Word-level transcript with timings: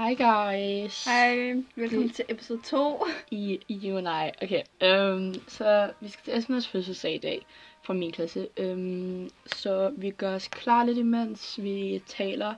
Hej 0.00 0.14
guys. 0.14 1.04
Hej, 1.04 1.54
velkommen 1.76 2.10
til 2.10 2.24
episode 2.28 2.60
2. 2.62 3.06
I, 3.30 3.60
I 3.68 3.80
you 3.88 3.98
and 3.98 4.08
I. 4.08 4.44
Okay, 4.44 4.62
um, 5.14 5.34
så 5.48 5.92
vi 6.00 6.08
skal 6.08 6.24
til 6.24 6.38
Esmas 6.38 6.68
fødselsdag 6.68 7.14
i 7.14 7.18
dag 7.18 7.46
fra 7.82 7.94
min 7.94 8.12
klasse. 8.12 8.48
Um, 8.60 9.30
så 9.46 9.92
vi 9.96 10.10
gør 10.10 10.34
os 10.34 10.48
klar 10.48 10.84
lidt 10.84 10.98
imens 10.98 11.62
vi 11.62 12.02
taler. 12.06 12.54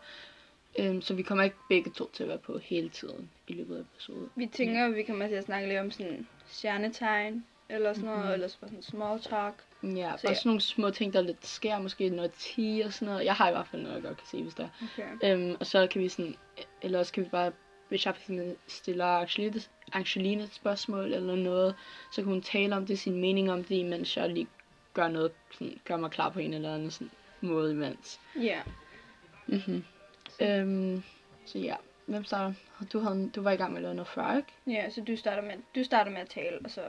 Um, 0.78 1.02
så 1.02 1.14
vi 1.14 1.22
kommer 1.22 1.44
ikke 1.44 1.56
begge 1.68 1.90
to 1.90 2.10
til 2.12 2.23
at 2.23 2.29
være 2.29 2.39
på 2.39 2.59
hele 2.59 2.89
tiden 2.89 3.30
i 3.48 3.52
løbet 3.52 3.77
af 3.77 3.80
episoden. 3.80 4.29
Vi 4.36 4.46
tænker, 4.46 4.86
at 4.86 4.95
vi 4.95 5.02
kommer 5.02 5.27
til 5.29 5.34
at 5.34 5.45
snakke 5.45 5.68
lidt 5.68 5.80
om 5.80 5.90
sådan 5.90 6.27
stjernetegn, 6.46 7.45
eller 7.68 7.93
sådan 7.93 8.04
noget, 8.06 8.18
Mhm. 8.18 8.24
mm-hmm. 8.27 8.34
eller 8.34 8.48
sådan 8.48 8.68
noget 8.70 8.84
small 8.84 9.20
talk. 9.20 9.54
Ja, 9.82 9.88
Så 9.88 10.22
bare 10.22 10.30
ja. 10.30 10.34
sådan 10.34 10.48
nogle 10.48 10.61
små 10.61 10.90
ting, 10.90 11.12
der 11.12 11.20
lidt 11.20 11.46
sker. 11.46 11.79
Måske 11.79 12.09
noget 12.09 12.32
10 12.38 12.82
og 12.84 12.93
sådan 12.93 13.12
noget. 13.12 13.24
Jeg 13.24 13.34
har 13.34 13.48
i 13.48 13.52
hvert 13.52 13.66
fald 13.70 13.82
noget, 13.82 13.95
jeg 13.95 14.02
godt 14.02 14.16
kan 14.16 14.27
se, 14.27 14.43
hvis 14.43 14.54
der 14.54 14.64
er. 14.64 14.68
Okay. 15.20 15.34
Um, 15.50 15.56
og 15.61 15.66
så 15.66 15.86
kan 15.86 16.00
vi 16.02 16.09
sådan, 16.09 16.36
eller 16.83 16.99
også 16.99 17.12
kan 17.12 17.25
vi 17.25 17.29
bare, 17.29 17.53
hvis 17.89 18.07
jeg 18.07 18.14
stiller 18.67 19.04
Angeline, 19.04 19.61
Angeline 19.93 20.43
et 20.43 20.54
spørgsmål 20.54 21.13
eller 21.13 21.36
noget, 21.36 21.75
så 22.13 22.23
kan 22.23 22.32
hun 22.32 22.43
tale 22.43 22.77
om 22.77 22.86
det, 22.86 22.99
sin 22.99 23.21
mening 23.21 23.53
om 23.53 23.64
det, 23.64 23.86
mens 23.86 24.17
jeg 24.17 24.29
lige 24.31 24.46
gør 24.95 25.09
noget, 25.09 25.32
sådan, 25.53 25.81
gør 25.85 25.96
mig 25.96 26.11
klar 26.11 26.29
på 26.29 26.39
en 26.39 26.54
eller 26.54 26.75
anden 26.75 26.90
sådan, 26.90 27.11
måde 27.40 27.73
imens. 27.73 28.21
Ja. 28.40 28.61
Mm-hmm. 29.46 29.85
Um, 30.40 31.03
så 31.46 31.59
ja, 31.59 31.75
hvem 32.06 32.25
starter? 32.25 32.55
Du, 32.92 32.98
havde, 32.98 33.31
du 33.34 33.42
var 33.42 33.51
i 33.51 33.56
gang 33.56 33.73
med 33.73 33.78
at 33.78 33.83
lave 33.83 33.95
noget 33.95 34.09
før, 34.09 34.37
ikke? 34.37 34.48
Ja, 34.67 34.91
så 34.91 35.01
du 35.01 35.17
starter 35.17 35.42
med, 35.42 35.53
du 35.75 35.84
starter 35.84 36.11
med 36.11 36.20
at 36.20 36.28
tale, 36.28 36.59
og 36.64 36.70
så 36.70 36.81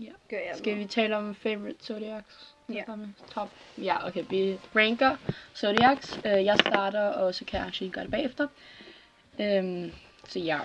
Ja. 0.00 0.10
gør 0.30 0.36
jeg 0.36 0.54
Skal 0.56 0.72
vi 0.72 0.78
noget. 0.78 0.90
tale 0.90 1.16
om 1.16 1.34
favorite 1.34 1.84
zodiacs? 1.84 2.54
Ja. 2.68 2.84
Top. 3.34 3.50
Ja, 3.78 4.06
okay, 4.06 4.24
vi 4.30 4.58
ranker 4.76 5.16
zodiacs. 5.56 6.16
Uh, 6.16 6.24
jeg 6.24 6.56
starter, 6.60 7.08
og 7.08 7.34
så 7.34 7.44
kan 7.44 7.60
Angeline 7.60 7.92
gøre 7.92 8.04
det 8.04 8.10
bagefter. 8.10 8.48
Øhm, 9.40 9.92
så 10.28 10.38
ja, 10.38 10.60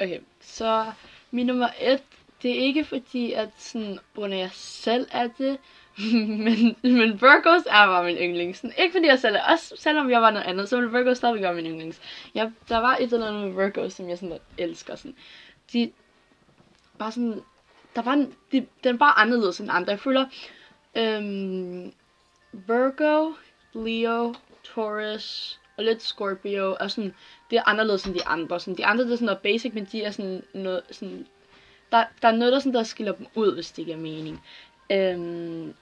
okay. 0.00 0.20
Så 0.40 0.92
min 1.30 1.46
nummer 1.46 1.68
et, 1.80 2.02
det 2.42 2.50
er 2.50 2.62
ikke 2.62 2.84
fordi, 2.84 3.32
at 3.32 3.48
sådan, 3.56 3.98
under 4.16 4.36
jeg 4.36 4.50
selv 4.52 5.06
er 5.10 5.28
det, 5.38 5.58
men, 6.44 6.76
men 6.82 7.20
Virgos 7.20 7.62
er 7.66 7.86
bare 7.86 8.04
min 8.04 8.16
yndlings. 8.16 8.58
Sådan, 8.58 8.74
ikke 8.78 8.92
fordi 8.92 9.06
jeg 9.06 9.18
selv 9.18 9.36
er, 9.36 9.52
også 9.52 9.74
selvom 9.78 10.10
jeg 10.10 10.22
var 10.22 10.30
noget 10.30 10.46
andet, 10.46 10.68
så 10.68 10.76
ville 10.76 10.92
Virgos 10.92 11.16
stadigvæk 11.16 11.42
være 11.42 11.54
min 11.54 11.66
yndlings. 11.66 12.00
Jeg, 12.34 12.52
der 12.68 12.78
var 12.78 12.96
et 12.96 13.12
eller 13.12 13.26
andet 13.26 13.42
med 13.42 13.64
Virgos, 13.64 13.92
som 13.92 14.08
jeg 14.08 14.18
sådan 14.18 14.38
elsker. 14.58 14.94
Sådan. 14.94 15.16
De, 15.72 15.92
bare 16.98 17.12
sådan, 17.12 17.42
der 17.96 18.02
var 18.02 18.12
en, 18.12 18.34
de, 18.52 18.66
den 18.84 19.00
var 19.00 19.18
anderledes 19.18 19.60
end 19.60 19.70
andre. 19.72 19.90
Jeg 19.90 20.00
føler, 20.00 20.26
øhm, 20.96 21.92
Virgo, 22.52 23.32
Leo, 23.74 24.34
Taurus 24.74 25.60
og 25.76 25.84
lidt 25.84 26.02
Scorpio 26.02 26.76
og 26.80 26.90
sådan, 26.90 27.14
det 27.50 27.58
er 27.58 27.68
anderledes 27.68 28.04
end 28.04 28.14
de 28.14 28.26
andre. 28.26 28.60
Sådan, 28.60 28.76
de 28.76 28.86
andre 28.86 29.04
det 29.04 29.12
er 29.12 29.16
sådan 29.16 29.26
noget 29.26 29.42
basic, 29.42 29.74
men 29.74 29.88
de 29.92 30.02
er 30.02 30.10
sådan 30.10 30.42
noget, 30.54 30.82
sådan, 30.90 31.26
der, 31.92 32.04
der 32.22 32.28
er 32.28 32.36
noget, 32.36 32.52
der, 32.52 32.58
sådan, 32.58 32.74
der 32.74 32.82
skiller 32.82 33.12
dem 33.12 33.26
ud, 33.34 33.54
hvis 33.54 33.72
det 33.72 33.84
giver 33.84 33.96
mening. 33.96 34.42
Øhm, 34.92 35.74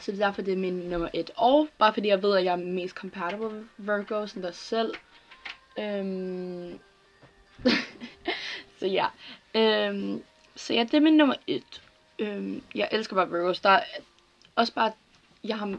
så 0.00 0.12
det 0.12 0.20
er 0.20 0.26
derfor, 0.26 0.42
det 0.42 0.52
er 0.52 0.58
min 0.58 0.74
nummer 0.74 1.08
et. 1.12 1.30
Og 1.36 1.68
bare 1.78 1.94
fordi 1.94 2.08
jeg 2.08 2.22
ved, 2.22 2.36
at 2.36 2.44
jeg 2.44 2.52
er 2.52 2.56
mest 2.56 2.94
compatible 2.94 3.50
med 3.50 3.64
Virgo, 3.76 4.26
sådan 4.26 4.42
der 4.42 4.50
selv. 4.50 4.94
Øhm, 5.78 6.78
så 8.78 8.86
ja. 8.86 9.06
Øhm, 9.54 10.22
så 10.56 10.74
ja, 10.74 10.82
det 10.82 10.94
er 10.94 11.00
min 11.00 11.16
nummer 11.16 11.34
et. 11.46 11.82
Øhm, 12.18 12.62
jeg 12.74 12.88
elsker 12.92 13.16
bare 13.16 13.30
Virgos. 13.30 13.60
Der 13.60 13.70
er 13.70 13.82
også 14.56 14.74
bare, 14.74 14.92
jeg 15.44 15.58
har 15.58 15.78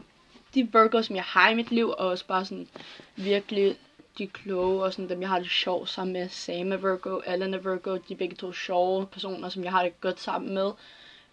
de 0.54 0.68
Virgos, 0.72 1.06
som 1.06 1.16
jeg 1.16 1.24
har 1.24 1.50
i 1.50 1.54
mit 1.54 1.70
liv, 1.70 1.88
og 1.88 2.08
også 2.08 2.26
bare 2.26 2.44
sådan 2.44 2.68
virkelig 3.16 3.76
de 4.18 4.26
kloge, 4.26 4.84
og 4.84 4.92
sådan 4.92 5.08
dem, 5.08 5.20
jeg 5.20 5.28
har 5.28 5.38
det 5.38 5.50
sjovt 5.50 5.88
sammen 5.88 6.12
med. 6.12 6.28
Sam 6.28 6.72
er 6.72 6.76
Virgo, 6.76 7.20
Alan 7.26 7.54
er 7.54 7.58
Virgo, 7.58 7.96
de 7.96 8.12
er 8.12 8.16
begge 8.16 8.36
to 8.36 8.52
sjove 8.52 9.06
personer, 9.06 9.48
som 9.48 9.64
jeg 9.64 9.72
har 9.72 9.82
det 9.82 10.00
godt 10.00 10.20
sammen 10.20 10.54
med. 10.54 10.70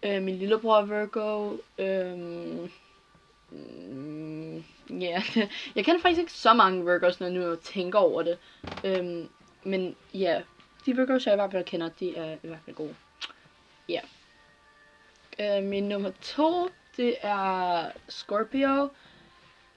Øh, 0.02 0.22
min 0.22 0.36
lillebror 0.36 0.76
er 0.78 0.84
Virgo. 0.84 1.56
Øh, 1.78 2.18
mm, 3.50 4.64
yeah. 4.92 5.22
jeg 5.76 5.84
kender 5.84 6.00
faktisk 6.00 6.20
ikke 6.20 6.32
så 6.32 6.54
mange 6.54 6.84
Virgos, 6.84 7.20
når 7.20 7.26
jeg 7.26 7.36
nu 7.36 7.56
tænker 7.56 7.98
over 7.98 8.22
det. 8.22 8.38
Øhm, 8.84 9.28
men 9.64 9.96
ja, 10.14 10.42
de 10.86 10.96
Virgos, 10.96 11.26
jeg 11.26 11.34
i 11.34 11.36
hvert 11.36 11.52
fald 11.52 11.64
kender, 11.64 11.88
de 12.00 12.16
er 12.16 12.32
i 12.42 12.46
hvert 12.46 12.60
fald 12.64 12.76
gode. 12.76 12.94
Ja. 13.88 14.00
Øh, 15.40 15.64
min 15.64 15.88
nummer 15.88 16.10
to, 16.22 16.68
det 16.96 17.16
er 17.22 17.84
Scorpio. 18.08 18.88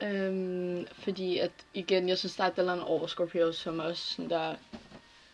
Øhm, 0.04 0.88
fordi 0.94 1.38
at, 1.38 1.52
igen, 1.74 2.10
jeg 2.10 2.18
synes, 2.18 2.36
der 2.36 2.44
er 2.44 2.48
et 2.48 2.58
eller 2.60 2.72
andet 2.72 2.86
over 2.88 3.08
Scorpio, 3.08 3.52
som 3.52 3.80
også 3.80 4.14
sådan 4.14 4.30
der, 4.30 4.56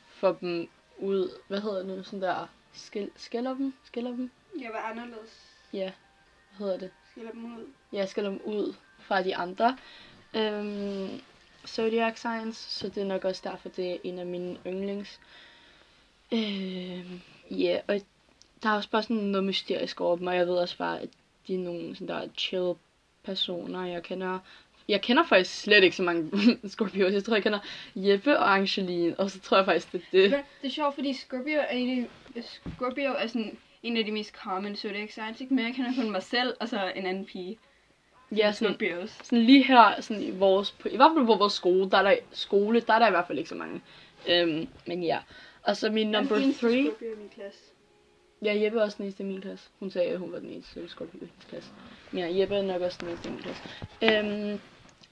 får 0.10 0.32
dem 0.32 0.70
ud, 0.98 1.30
hvad 1.48 1.62
hedder 1.62 1.84
det, 1.84 2.06
sådan 2.06 2.22
der, 2.22 2.48
skil, 2.74 3.10
skiller 3.16 3.54
dem, 3.54 3.74
skiller 3.84 4.10
dem, 4.12 4.32
Jeg 4.62 4.70
var 4.74 4.80
anderledes. 4.92 5.46
ja, 5.74 5.92
hvad 6.58 6.68
hedder 6.68 6.80
det, 6.80 6.92
Skiller 7.12 7.32
dem 7.32 7.58
ud. 7.58 7.66
jeg 7.94 8.10
skiller 8.10 8.30
dem 8.30 8.42
ud 8.46 8.74
fra 9.00 9.24
de 9.24 9.36
andre. 9.36 9.78
Øhm, 10.34 11.22
Zodiac 11.68 12.20
Signs, 12.20 12.58
så 12.58 12.90
det 12.90 12.98
er 13.04 13.06
nok 13.08 13.24
også 13.26 13.42
derfor, 13.44 13.70
det 13.70 13.92
er 13.92 13.98
en 14.04 14.20
af 14.20 14.26
mine 14.26 14.58
yndlings. 14.68 15.20
Øhm, 16.34 17.22
ja, 17.52 17.80
og 17.88 18.02
der 18.64 18.70
er 18.70 18.76
også 18.76 18.90
bare 18.90 19.04
sådan 19.04 19.16
noget 19.18 19.44
mysterisk 19.46 20.02
over 20.02 20.16
dem, 20.16 20.28
og 20.28 20.36
jeg 20.36 20.48
ved 20.48 20.58
også 20.58 20.78
bare, 20.78 21.00
at 21.00 21.10
de 21.48 21.56
er 21.56 21.60
nogle 21.60 21.96
sådan 21.96 22.08
der 22.08 22.28
chill 22.38 22.74
personer, 23.26 23.86
jeg 23.86 24.04
kender. 24.04 24.40
Jeg 24.88 25.02
kender 25.02 25.24
faktisk 25.24 25.62
slet 25.62 25.84
ikke 25.84 25.96
så 25.96 26.04
mange 26.04 26.32
Scorpios. 26.70 27.14
Jeg 27.14 27.24
tror, 27.24 27.36
jeg 27.36 27.44
kender 27.44 27.60
Jeppe 27.96 28.40
og 28.40 28.54
Angeline, 28.54 29.20
og 29.20 29.32
så 29.32 29.40
tror 29.40 29.58
jeg 29.58 29.66
faktisk, 29.66 29.92
det 29.92 30.02
er 30.02 30.06
det. 30.12 30.32
Men 30.32 30.40
det 30.62 30.68
er 30.68 30.72
sjovt, 30.72 30.96
fordi 30.96 31.14
Scorpio 31.14 31.60
er, 31.60 31.68
en 31.68 32.08
Scorpio 32.76 33.12
er 33.18 33.28
sådan 33.28 33.58
en 33.84 33.98
af 33.98 34.06
de 34.06 34.12
mest 34.12 34.36
common 34.36 34.76
zodiac 34.76 35.14
signs, 35.14 35.42
ikke? 35.42 35.54
Men 35.54 35.66
jeg 35.66 35.74
kender 35.76 35.92
kun 35.96 36.12
mig 36.12 36.24
selv, 36.24 36.54
og 36.60 36.70
så 36.70 36.92
en 36.96 37.06
anden 37.06 37.26
pige. 37.26 37.58
Ja, 38.32 38.52
sådan, 38.52 38.74
Scorpios. 38.74 39.10
sådan 39.24 39.44
lige 39.44 39.64
her, 39.64 40.02
sådan 40.02 40.24
i 40.24 40.32
vores, 40.32 40.76
i 40.86 40.96
hvert 40.96 41.12
fald 41.16 41.26
på 41.26 41.36
vores 41.36 41.54
skole, 41.54 41.90
der 41.90 41.98
er 41.98 42.04
der, 42.04 42.16
skole, 42.32 42.80
der 42.80 42.94
er 42.94 43.00
der 43.00 43.08
i 43.08 43.12
hvert 43.12 43.28
fald 43.28 43.38
ikke 43.38 43.50
så 43.50 43.56
mange. 43.56 43.82
Øhm, 44.30 44.68
men 44.88 45.04
ja. 45.04 45.20
Og 45.64 45.78
så 45.78 45.90
min 45.90 46.12
number 46.12 46.36
Den 46.36 46.44
eneste 46.44 46.66
3. 46.66 46.84
Scorpio 46.84 47.08
i 47.14 47.18
min 47.18 47.30
klasse. 47.36 47.60
Ja, 48.42 48.62
Jeppe 48.64 48.80
er 48.80 48.84
også 48.84 48.98
den 48.98 49.06
eneste 49.06 49.24
i 49.24 49.26
min 49.26 49.42
klasse. 49.42 49.70
Hun 49.80 49.92
sagde, 49.92 50.10
at 50.10 50.20
hun 50.20 50.32
var 50.32 50.40
den 50.40 50.50
eneste 50.50 50.88
Scorpio 50.90 51.18
i 51.18 51.20
hendes 51.20 51.46
klasse. 51.50 51.70
Ja, 52.14 52.28
Jeppe 52.40 52.56
er 52.56 52.62
nok 52.62 52.82
også 52.82 52.98
den 53.02 53.08
min 53.08 53.42
klasse. 53.42 53.64
Øhm, 54.02 54.60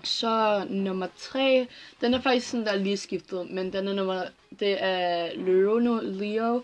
så 0.04 0.66
nummer 0.70 1.08
tre, 1.18 1.68
den 2.02 2.14
er 2.14 2.22
faktisk 2.22 2.50
sådan, 2.50 2.66
der 2.66 2.72
er 2.72 2.78
lige 2.78 2.98
skiftet, 2.98 3.50
men 3.50 3.74
den 3.74 3.88
er 3.88 3.94
nummer, 3.94 4.24
det 4.60 4.84
er 4.84 5.30
Leo 5.36 5.80
nu, 5.80 6.00
Leo. 6.04 6.64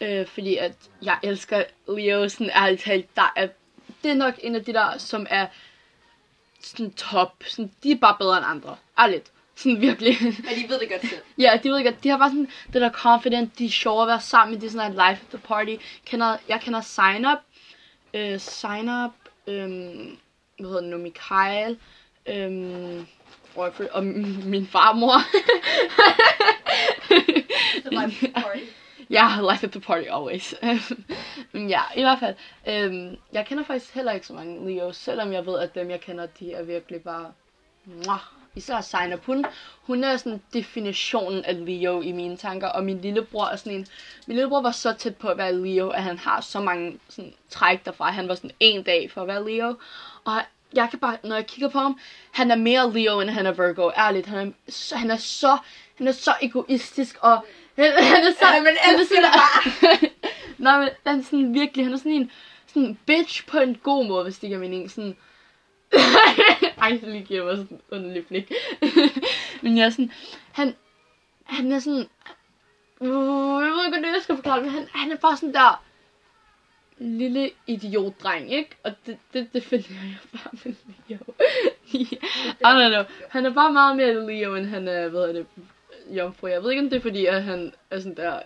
Øh, 0.00 0.26
fordi 0.26 0.56
at 0.56 0.72
jeg 1.02 1.18
elsker 1.22 1.64
Leo, 1.88 2.28
sådan 2.28 2.50
ærligt 2.54 2.82
talt, 2.82 3.16
der 3.16 3.32
er, 3.36 3.48
det 4.02 4.10
er 4.10 4.14
nok 4.14 4.34
en 4.42 4.54
af 4.54 4.64
de 4.64 4.72
der, 4.72 4.98
som 4.98 5.26
er 5.30 5.46
sådan 6.60 6.90
top, 6.92 7.44
sådan, 7.46 7.72
de 7.82 7.90
er 7.90 7.96
bare 7.96 8.16
bedre 8.18 8.36
end 8.36 8.46
andre, 8.46 8.76
ærligt. 8.98 9.32
Sådan 9.54 9.80
virkelig. 9.80 10.16
Ja, 10.20 10.54
de 10.62 10.68
ved 10.68 10.80
det 10.80 10.88
godt 10.90 11.00
selv. 11.00 11.22
Ja, 11.38 11.60
de 11.62 11.70
ved 11.70 11.84
godt, 11.84 12.04
de 12.04 12.08
har 12.08 12.18
bare 12.18 12.28
sådan, 12.28 12.48
det 12.72 12.82
der 12.82 12.90
confident, 12.90 13.58
de 13.58 13.64
er 13.64 13.70
sjove 13.70 14.02
at 14.02 14.08
være 14.08 14.20
sammen 14.20 14.54
med, 14.54 14.60
de 14.60 14.66
er 14.66 14.70
sådan 14.70 14.90
en 14.90 14.92
life 14.92 15.24
at 15.24 15.28
the 15.28 15.38
party. 15.38 15.76
Kender, 16.04 16.36
jeg 16.48 16.60
kender 16.60 16.80
Sign 16.80 17.26
Up, 17.26 17.38
øh, 18.14 18.40
Sign 18.40 18.88
Up, 18.88 19.10
øhm, 19.48 20.18
hvad 20.58 20.68
hedder 20.68 20.80
det 20.80 20.90
nu, 20.90 20.96
Michael, 20.96 21.78
øhm, 22.26 23.06
og, 23.92 24.04
min 24.44 24.66
farmor. 24.66 25.12
Ja, 29.10 29.52
life 29.52 29.66
at 29.66 29.72
the 29.72 29.80
party 29.80 30.06
always. 30.10 30.54
Men 31.52 31.68
ja, 31.68 31.80
i 31.96 32.00
hvert 32.00 32.18
fald. 32.18 32.34
Øhm, 32.68 33.16
jeg 33.32 33.46
kender 33.46 33.64
faktisk 33.64 33.94
heller 33.94 34.12
ikke 34.12 34.26
så 34.26 34.32
mange 34.32 34.74
Leos, 34.74 34.96
selvom 34.96 35.32
jeg 35.32 35.46
ved, 35.46 35.58
at 35.58 35.74
dem 35.74 35.90
jeg 35.90 36.00
kender, 36.00 36.26
de 36.26 36.52
er 36.52 36.62
virkelig 36.62 37.02
bare... 37.02 37.32
Mwah. 37.84 38.37
Især 38.54 38.80
Sign. 38.80 39.12
Hun, 39.26 39.44
hun 39.82 40.04
er 40.04 40.16
sådan 40.16 40.42
definitionen 40.52 41.44
af 41.44 41.66
Leo 41.66 42.00
i 42.00 42.12
mine 42.12 42.36
tanker, 42.36 42.68
og 42.68 42.84
min 42.84 43.00
lillebror 43.00 43.44
er 43.46 43.56
sådan 43.56 43.72
en... 43.72 43.86
Min 44.26 44.36
lillebror 44.36 44.62
var 44.62 44.70
så 44.70 44.92
tæt 44.92 45.16
på 45.16 45.28
at 45.28 45.38
være 45.38 45.54
Leo, 45.54 45.88
at 45.88 46.02
han 46.02 46.18
har 46.18 46.40
så 46.40 46.60
mange 46.60 46.98
sådan, 47.08 47.34
træk 47.50 47.84
derfra. 47.84 48.10
Han 48.10 48.28
var 48.28 48.34
sådan 48.34 48.50
en 48.60 48.82
dag 48.82 49.10
for 49.10 49.20
at 49.22 49.28
være 49.28 49.50
Leo. 49.50 49.74
Og 50.24 50.42
jeg 50.74 50.86
kan 50.90 50.98
bare, 50.98 51.16
når 51.24 51.34
jeg 51.36 51.46
kigger 51.46 51.68
på 51.68 51.78
ham, 51.78 52.00
han 52.32 52.50
er 52.50 52.56
mere 52.56 52.92
Leo, 52.92 53.20
end 53.20 53.30
han 53.30 53.46
er 53.46 53.52
Virgo. 53.52 53.90
Ærligt, 53.96 54.26
han 54.26 54.48
er, 54.48 54.52
så, 54.72 54.96
han 54.96 55.10
er 55.10 55.16
så, 55.16 55.58
han 55.98 56.08
er 56.08 56.12
så 56.12 56.32
egoistisk, 56.42 57.16
og 57.20 57.46
han, 57.76 57.92
han 58.14 58.24
er 58.24 58.30
så... 58.40 58.46
Ja, 58.54 58.62
men 58.62 58.72
han 58.80 58.94
er 58.94 59.04
sådan- 59.04 60.10
Nej, 60.58 60.78
men 60.78 60.88
han 61.06 61.18
er 61.18 61.22
sådan 61.24 61.54
virkelig, 61.54 61.84
han 61.86 61.92
er 61.94 61.98
sådan 61.98 62.12
en, 62.12 62.30
sådan 62.66 62.98
bitch 63.06 63.46
på 63.46 63.58
en 63.58 63.74
god 63.82 64.06
måde, 64.06 64.24
hvis 64.24 64.38
det 64.38 64.48
giver 64.48 64.60
mening. 64.60 64.90
Sådan, 64.90 65.16
ej, 66.82 66.98
så 67.00 67.06
lige 67.06 67.24
giver 67.24 67.44
mig 67.44 67.56
sådan 67.56 67.76
en 67.76 67.80
underlig 67.90 68.26
blik. 68.26 68.52
men 69.62 69.78
jeg 69.78 69.86
er 69.86 69.90
sådan, 69.90 70.12
han, 70.52 70.74
han 71.44 71.72
er 71.72 71.78
sådan, 71.78 72.06
uh, 73.00 73.62
jeg 73.64 73.72
ved 73.72 73.84
ikke, 73.84 73.98
hvordan 73.98 74.14
jeg 74.14 74.22
skal 74.22 74.34
forklare 74.34 74.60
men 74.60 74.70
han, 74.70 74.88
han 74.94 75.12
er 75.12 75.16
bare 75.16 75.36
sådan 75.36 75.54
der, 75.54 75.84
lille 76.98 77.50
idiotdreng, 77.66 78.52
ikke? 78.52 78.70
Og 78.84 78.92
det, 79.06 79.18
det 79.32 79.52
definerer 79.52 80.04
jeg 80.04 80.18
bare 80.32 80.58
med 80.64 80.74
Leo. 81.08 81.18
I 82.60 82.86
don't 82.86 82.88
know. 82.88 83.04
Han 83.30 83.46
er 83.46 83.50
bare 83.50 83.72
meget 83.72 83.96
mere 83.96 84.26
Leo, 84.26 84.54
end 84.54 84.66
han 84.66 84.88
er, 84.88 85.08
hvad 85.08 85.20
hedder 85.20 85.32
det, 85.32 85.46
jomfru. 86.16 86.46
Jeg 86.46 86.62
ved 86.62 86.70
ikke, 86.70 86.82
om 86.82 86.90
det 86.90 86.96
er 86.96 87.00
fordi, 87.00 87.26
at 87.26 87.42
han 87.42 87.72
er 87.90 88.00
sådan 88.00 88.16
der 88.16 88.40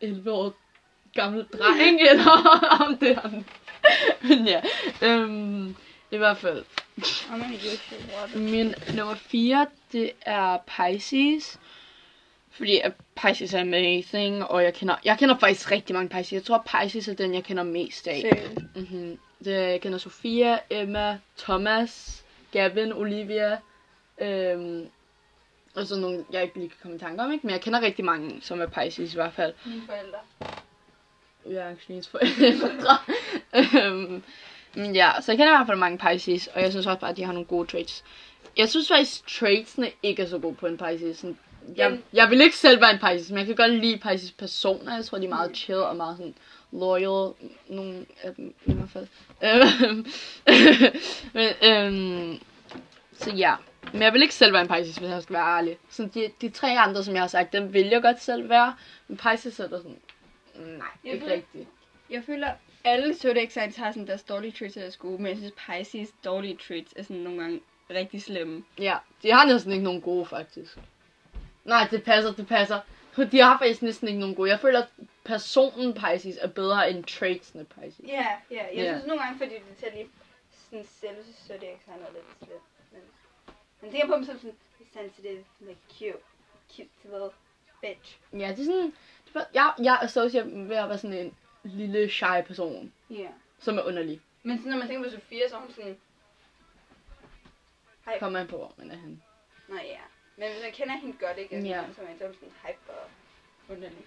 11 0.00 0.32
år 0.32 0.54
gammel 1.14 1.44
dreng, 1.44 2.00
eller 2.10 2.30
om 2.86 2.96
det 2.96 3.10
er 3.10 3.20
ham. 3.20 3.44
Men 4.22 4.46
ja, 4.46 4.60
øhm, 5.02 5.76
i 6.10 6.16
hvert 6.16 6.36
fald. 6.36 6.64
I'm 6.96 7.40
gonna 7.40 7.54
use 7.54 7.80
your 7.90 8.00
water. 8.20 8.38
Min 8.38 8.74
nummer 8.96 9.14
4, 9.14 9.66
det 9.92 10.12
er 10.22 10.58
Pisces. 10.66 11.60
Fordi 12.50 12.80
at 12.80 12.92
Pisces 13.22 13.54
er 13.54 13.60
amazing, 13.60 14.44
og 14.44 14.62
jeg 14.64 14.74
kender, 14.74 14.96
jeg 15.04 15.18
kender 15.18 15.38
faktisk 15.38 15.70
rigtig 15.70 15.94
mange 15.94 16.08
Pisces. 16.08 16.32
Jeg 16.32 16.44
tror, 16.44 16.66
Pisces 16.80 17.08
er 17.08 17.14
den, 17.14 17.34
jeg 17.34 17.44
kender 17.44 17.62
mest 17.62 18.08
af. 18.08 18.20
Seriøst. 18.20 18.60
Mm-hmm. 18.76 19.18
Det, 19.44 19.52
jeg 19.52 19.80
kender 19.80 19.98
Sofia, 19.98 20.58
Emma, 20.70 21.18
Thomas, 21.38 22.24
Gavin, 22.52 22.92
Olivia. 22.92 23.58
Øhm, 24.18 24.88
og 25.74 25.86
så 25.86 25.96
nogle, 25.96 26.24
jeg 26.32 26.42
ikke 26.42 26.58
lige 26.58 26.68
kan 26.68 26.78
komme 26.82 26.96
i 26.96 27.00
tanke 27.00 27.22
om, 27.22 27.32
ikke? 27.32 27.46
Men 27.46 27.52
jeg 27.52 27.60
kender 27.60 27.80
rigtig 27.80 28.04
mange, 28.04 28.38
som 28.42 28.60
er 28.60 28.66
Pisces 28.66 29.12
i 29.12 29.16
hvert 29.16 29.32
fald. 29.32 29.54
Mine 29.66 29.82
forældre. 29.86 30.18
Jeg 31.46 31.66
er 31.66 31.68
Angelines 31.68 32.08
forældre. 32.08 32.98
øhm, 33.82 34.22
men 34.76 34.94
ja, 34.94 35.10
så 35.20 35.32
jeg 35.32 35.38
kender 35.38 35.52
i 35.52 35.56
hvert 35.56 35.66
fald 35.66 35.78
mange 35.78 35.98
Pisces, 35.98 36.46
og 36.46 36.62
jeg 36.62 36.70
synes 36.70 36.86
også 36.86 37.00
bare, 37.00 37.10
at 37.10 37.16
de 37.16 37.24
har 37.24 37.32
nogle 37.32 37.46
gode 37.46 37.66
traits. 37.70 38.04
Jeg 38.56 38.68
synes 38.68 38.88
faktisk, 38.88 39.26
traitsene 39.28 39.90
ikke 40.02 40.22
er 40.22 40.26
så 40.26 40.38
gode 40.38 40.54
på 40.54 40.66
en 40.66 40.78
Pisces. 40.78 41.18
Sådan, 41.18 41.38
jeg, 41.76 41.98
jeg 42.12 42.30
vil 42.30 42.40
ikke 42.40 42.56
selv 42.56 42.80
være 42.80 42.92
en 42.92 42.98
Pisces, 42.98 43.30
men 43.30 43.38
jeg 43.38 43.46
kan 43.46 43.56
godt 43.56 43.70
lide 43.74 43.98
Pisces 43.98 44.32
personer. 44.32 44.94
Jeg 44.94 45.04
tror, 45.04 45.18
de 45.18 45.24
er 45.24 45.28
meget 45.28 45.56
chill 45.56 45.78
og 45.78 45.96
meget 45.96 46.16
sådan 46.16 46.34
loyal. 46.72 47.32
Nogle 47.68 48.06
af 48.22 48.34
dem 48.34 48.54
i 48.66 48.72
hvert 48.72 48.90
fald. 48.90 49.06
Men, 51.34 51.48
øhm, 51.62 52.38
så 53.18 53.30
ja. 53.30 53.54
Men 53.92 54.02
jeg 54.02 54.12
vil 54.12 54.22
ikke 54.22 54.34
selv 54.34 54.52
være 54.52 54.62
en 54.62 54.68
Pisces, 54.68 54.96
hvis 54.96 55.10
jeg 55.10 55.22
skal 55.22 55.34
være 55.34 55.56
ærlig. 55.58 55.76
Så 55.90 56.08
de, 56.14 56.30
de 56.40 56.48
tre 56.48 56.78
andre, 56.78 57.04
som 57.04 57.14
jeg 57.14 57.22
har 57.22 57.28
sagt, 57.28 57.52
dem 57.52 57.72
vil 57.72 57.86
jeg 57.86 58.02
godt 58.02 58.22
selv 58.22 58.48
være. 58.48 58.74
Men 59.08 59.16
Pisces 59.16 59.60
er 59.60 59.68
der 59.68 59.76
sådan, 59.76 59.98
nej, 60.54 60.86
Jeg 61.04 61.12
ikke 61.12 61.26
ved- 61.26 61.32
rigtigt. 61.32 61.68
Jeg 62.10 62.22
føler, 62.26 62.48
alle 62.84 63.14
zodiac 63.14 63.52
signs 63.52 63.76
har 63.76 63.92
sådan 63.92 64.06
deres 64.06 64.22
dårlige 64.22 64.52
traits, 64.52 64.74
der 64.74 64.82
er 64.82 64.90
gode, 64.98 65.18
men 65.18 65.26
jeg 65.26 65.36
synes 65.36 65.52
Pisces 65.66 66.14
dårlige 66.24 66.56
traits 66.68 66.94
er 66.96 67.02
sådan 67.02 67.16
nogle 67.22 67.40
gange 67.40 67.60
rigtig 67.90 68.22
slemme. 68.22 68.64
Ja, 68.78 68.96
de 69.22 69.32
har 69.32 69.46
næsten 69.46 69.72
ikke 69.72 69.84
nogen 69.84 70.00
gode, 70.00 70.26
faktisk. 70.26 70.78
Nej, 71.64 71.88
det 71.90 72.02
passer, 72.04 72.32
det 72.32 72.46
passer. 72.46 72.80
De 73.32 73.40
har 73.40 73.58
faktisk 73.58 73.82
næsten 73.82 74.08
ikke 74.08 74.20
nogen 74.20 74.34
gode. 74.34 74.50
Jeg 74.50 74.60
føler, 74.60 74.82
at 74.82 74.88
personen 75.24 75.94
Pisces 75.94 76.38
er 76.40 76.48
bedre 76.48 76.90
end 76.90 77.04
traitsene 77.04 77.64
Pisces. 77.64 78.06
Ja, 78.08 78.26
ja. 78.50 78.56
Jeg 78.66 78.74
Ja. 78.74 78.92
synes 78.92 79.06
nogle 79.06 79.22
gange, 79.22 79.38
fordi 79.38 79.54
det 79.54 79.76
tager 79.80 79.94
lige 79.94 80.08
sådan 80.70 80.84
selve 81.00 81.22
zodiac 81.46 81.78
sign 81.84 81.96
er 82.08 82.12
lidt 82.12 82.24
slet. 82.38 82.60
Men 82.92 83.00
man 83.82 83.90
tænker 83.90 84.06
på 84.06 84.14
dem 84.14 84.24
som 84.24 84.38
sådan 84.38 84.56
sensitive, 84.92 85.44
like 85.60 85.80
cute, 85.98 86.18
cute 86.76 86.88
little 87.04 87.30
bitch. 87.80 88.18
Ja, 88.32 88.48
det 88.48 88.60
er 88.60 88.64
sådan... 88.64 88.92
Det 89.34 89.36
er, 89.40 89.44
jeg, 89.54 89.72
jeg 89.82 89.98
associerer 90.02 90.44
dem 90.44 90.68
ved 90.68 90.76
at 90.76 90.88
være 90.88 90.98
sådan 90.98 91.16
en 91.16 91.34
lille 91.64 92.10
shy 92.10 92.42
person, 92.46 92.92
Ja. 93.10 93.28
som 93.58 93.78
er 93.78 93.82
underlig. 93.82 94.20
Men 94.42 94.58
sådan, 94.58 94.70
når 94.70 94.78
man 94.78 94.88
tænker 94.88 95.04
på 95.04 95.10
Sofia, 95.10 95.48
så 95.48 95.56
er 95.56 95.60
hun 95.60 95.70
sådan... 95.72 95.96
Hej. 98.04 98.18
Kommer 98.18 98.40
an 98.40 98.46
på, 98.46 98.56
hvor 98.56 98.72
man 98.76 98.90
er 98.90 98.96
henne. 98.96 99.20
Nå 99.68 99.74
ja. 99.74 100.00
Men 100.36 100.48
hvis 100.52 100.62
man 100.62 100.72
kender 100.72 100.94
hende 100.96 101.16
godt, 101.20 101.38
ikke? 101.38 101.54
Altså, 101.56 101.68
Ja. 101.70 101.84
Så 101.96 102.02
er 102.02 102.06
man 102.06 102.18
så 102.18 102.24
er 102.24 102.28
hun 102.28 102.34
sådan 102.40 102.54
hyper 102.62 102.92
underlig. 103.68 104.06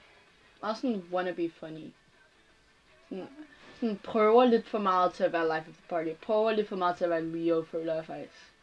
Også 0.61 0.81
sådan 0.81 1.03
wannabe 1.11 1.51
funny. 1.59 1.91
Sådan, 3.09 3.27
sådan 3.79 3.97
prøver 3.97 4.45
lidt 4.45 4.67
for 4.67 4.77
meget 4.79 5.13
til 5.13 5.23
at 5.23 5.33
være 5.33 5.43
life 5.57 5.69
of 5.69 5.75
the 5.75 5.83
party. 5.89 6.09
Prøver 6.21 6.51
lidt 6.51 6.67
for 6.67 6.75
meget 6.75 6.97
til 6.97 7.03
at 7.03 7.09
være 7.09 7.25
Leo, 7.25 7.63
føler 7.71 7.93
jeg 7.95 8.05
faktisk. 8.05 8.53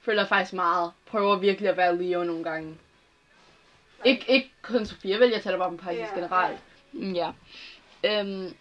Føler 0.00 0.22
jeg 0.22 0.28
faktisk 0.28 0.52
meget. 0.52 0.92
Prøver 1.06 1.36
virkelig 1.38 1.70
at 1.70 1.76
være 1.76 1.96
Leo 2.02 2.24
nogle 2.24 2.44
gange. 2.44 2.78
Ikke, 4.04 4.24
ikke 4.32 4.50
kun 4.62 4.86
Sofia, 4.86 5.16
vel? 5.18 5.30
Jeg 5.30 5.42
taler 5.42 5.58
bare 5.58 5.68
om 5.68 5.76
Pisces 5.78 5.98
Ja, 5.98 6.14
generelt. 6.14 6.58
Mm, 6.92 7.12
Ja. 7.12 7.32
Øhm, 8.04 8.54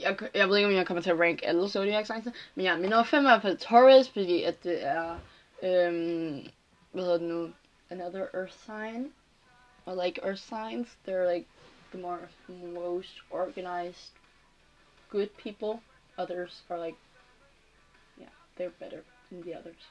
jeg, 0.00 0.18
jeg 0.34 0.48
ved 0.48 0.56
ikke, 0.56 0.68
om 0.68 0.74
jeg 0.74 0.86
kommer 0.86 1.02
til 1.02 1.10
at 1.10 1.20
rank 1.20 1.40
alle 1.42 1.68
zodiac 1.68 2.06
signs, 2.06 2.28
men 2.54 2.64
ja, 2.64 2.76
min 2.76 2.90
nummer 2.90 3.04
5 3.04 3.18
er 3.18 3.28
i 3.28 3.32
hvert 3.32 3.42
fald 3.42 3.58
Taurus, 3.58 4.08
fordi 4.08 4.42
at 4.42 4.64
det 4.64 4.84
er, 4.84 5.18
øhm, 5.62 6.46
hvad 6.92 7.02
hedder 7.02 7.18
det 7.18 7.28
nu, 7.28 7.52
another 7.90 8.28
earth 8.34 8.54
sign. 8.66 9.12
Or 9.86 9.94
like 9.94 10.18
earth 10.22 10.42
signs, 10.42 10.88
they're 11.06 11.26
like 11.26 11.46
the 11.92 11.98
more 11.98 12.28
most 12.48 13.20
organized, 13.30 14.12
good 15.10 15.28
people. 15.36 15.80
Others 16.16 16.62
are 16.70 16.78
like, 16.78 16.96
yeah, 18.18 18.32
they're 18.56 18.72
better 18.80 19.02
than 19.30 19.42
the 19.42 19.54
others. 19.54 19.82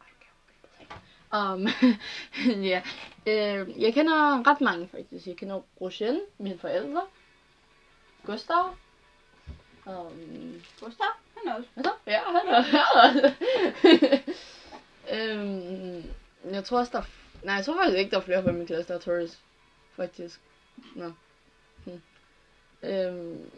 I 0.00 0.04
don't 0.08 0.20
care 0.24 0.34
what 0.38 0.46
people 0.52 0.70
say. 0.78 0.86
Um, 1.32 2.62
yeah. 2.70 2.82
øh, 3.26 3.82
jeg 3.82 3.94
kender 3.94 4.46
ret 4.46 4.60
mange 4.60 4.88
faktisk. 4.88 5.26
Jeg 5.26 5.36
kender 5.36 5.60
Rochelle, 5.80 6.20
mine 6.38 6.58
forældre, 6.58 7.02
Gustav, 8.26 8.76
um, 9.86 10.62
Gustav, 10.80 11.06
han 11.36 11.52
er 11.52 11.54
også. 11.54 11.68
hvad 11.74 11.84
så? 11.84 11.92
Ja, 12.06 12.20
han 12.26 12.48
er 12.48 12.62
her. 12.72 13.32
øhm, 15.40 16.04
jeg 16.52 16.64
tror 16.64 16.78
også, 16.78 16.92
der 16.92 16.98
er... 16.98 17.04
Nej, 17.42 17.54
jeg 17.54 17.64
tror 17.64 17.76
faktisk 17.76 17.98
ikke, 17.98 18.10
der 18.10 18.16
er 18.16 18.20
flere 18.20 18.42
på 18.42 18.52
min 18.52 18.66
klasse, 18.66 18.88
der 18.88 18.98
er 18.98 19.02
Taurus. 19.02 19.38
Faktisk. 19.96 20.40
Nå. 20.94 21.12
Hm. 21.84 22.02
Øhm. 22.82 23.50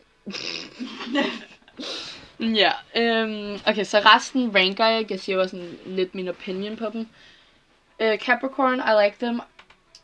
ja, 2.61 2.73
øhm, 2.97 3.59
okay, 3.67 3.85
så 3.85 3.99
resten 3.99 4.55
ranker 4.55 4.87
jeg. 4.87 5.11
Jeg 5.11 5.21
siger 5.21 5.39
bare 5.39 5.49
sådan 5.49 5.79
lidt 5.87 6.15
min 6.15 6.29
opinion 6.29 6.77
på 6.77 6.91
dem. 6.93 7.09
Uh, 8.01 8.19
Capricorn, 8.19 8.79
I 8.79 9.05
like 9.05 9.17
them. 9.21 9.41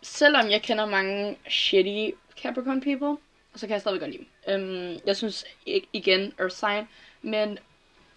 Selvom 0.02 0.50
jeg 0.50 0.62
kender 0.62 0.86
mange 0.86 1.38
shitty 1.48 2.16
Capricorn 2.42 2.80
people, 2.80 3.16
så 3.54 3.66
kan 3.66 3.72
jeg 3.72 3.80
stadig 3.80 4.00
godt 4.00 4.10
lide 4.10 4.24
dem. 4.46 4.60
Øhm, 4.70 5.00
jeg 5.06 5.16
synes 5.16 5.44
ikke, 5.66 5.86
igen, 5.92 6.32
Earth 6.38 6.54
sign, 6.54 6.88
men 7.22 7.58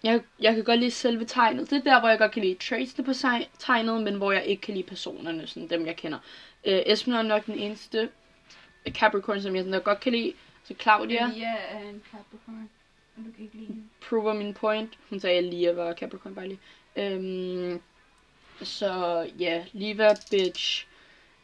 jeg, 0.02 0.20
jeg 0.40 0.54
kan 0.54 0.64
godt 0.64 0.80
lide 0.80 0.90
selve 0.90 1.24
tegnet. 1.24 1.70
Det 1.70 1.78
er 1.78 1.82
der, 1.82 2.00
hvor 2.00 2.08
jeg 2.08 2.18
godt 2.18 2.32
kan 2.32 2.42
lide 2.42 2.54
traitsene 2.54 3.04
på 3.04 3.12
tegnet, 3.58 4.02
men 4.02 4.14
hvor 4.14 4.32
jeg 4.32 4.44
ikke 4.44 4.60
kan 4.60 4.74
lide 4.74 4.86
personerne, 4.86 5.46
sådan 5.46 5.70
dem 5.70 5.86
jeg 5.86 5.96
kender. 5.96 6.18
Øh, 6.64 6.82
Esben 6.86 7.14
er 7.14 7.22
nok 7.22 7.46
den 7.46 7.58
eneste 7.58 8.08
Capricorn, 8.88 9.42
som 9.42 9.56
jeg 9.56 9.64
sådan, 9.64 9.82
godt 9.82 10.00
kan 10.00 10.12
lide. 10.12 10.32
Så 10.64 10.74
Claudia 10.80 11.26
Lia 11.26 11.56
er 11.70 11.78
en 11.78 12.02
Capricorn. 12.10 12.70
Du 13.16 13.22
kan 13.22 13.44
ikke 13.44 13.54
lide 13.54 13.66
hende. 13.66 13.82
prover 14.08 14.34
min 14.34 14.54
point. 14.54 14.98
Hun 15.10 15.20
sagde, 15.20 15.38
at 15.38 15.44
Lia 15.44 15.72
var 15.72 15.94
Capricorn 15.94 16.34
bare 16.34 16.48
lige. 16.48 16.60
Øhm, 16.96 17.80
så 18.62 19.22
ja, 19.38 19.64
Liva, 19.72 20.14
bitch. 20.30 20.86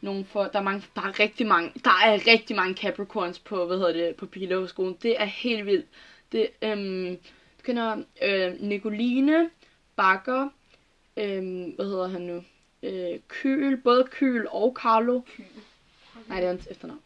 Nogle 0.01 0.25
for, 0.25 0.43
der 0.43 0.59
er, 0.59 0.63
mange, 0.63 0.83
der 0.95 1.01
er 1.01 1.19
rigtig 1.19 1.47
mange, 1.47 1.71
der 1.83 1.89
er 2.05 2.27
rigtig 2.27 2.55
mange 2.55 2.73
Capricorns 2.75 3.39
på, 3.39 3.65
hvad 3.65 3.77
hedder 3.77 3.93
det, 3.93 4.15
på 4.15 4.25
Piloskolen. 4.25 4.97
Det 5.03 5.21
er 5.21 5.25
helt 5.25 5.65
vildt. 5.65 5.85
Det, 6.31 6.47
øhm, 6.61 7.15
du 7.57 7.63
kender 7.63 8.03
øh, 8.21 8.53
Nicoline, 8.61 9.49
Bakker, 9.95 10.49
øhm, 11.17 11.63
hvad 11.75 11.85
hedder 11.85 12.07
han 12.07 12.21
nu? 12.21 12.43
Øh, 12.83 13.19
Kyl, 13.27 13.77
både 13.77 14.07
Kyl 14.11 14.45
og 14.49 14.75
Carlo. 14.81 15.21
Nej, 16.27 16.37
det 16.39 16.45
er 16.45 16.51
hans 16.51 16.67
efternavn. 16.71 16.99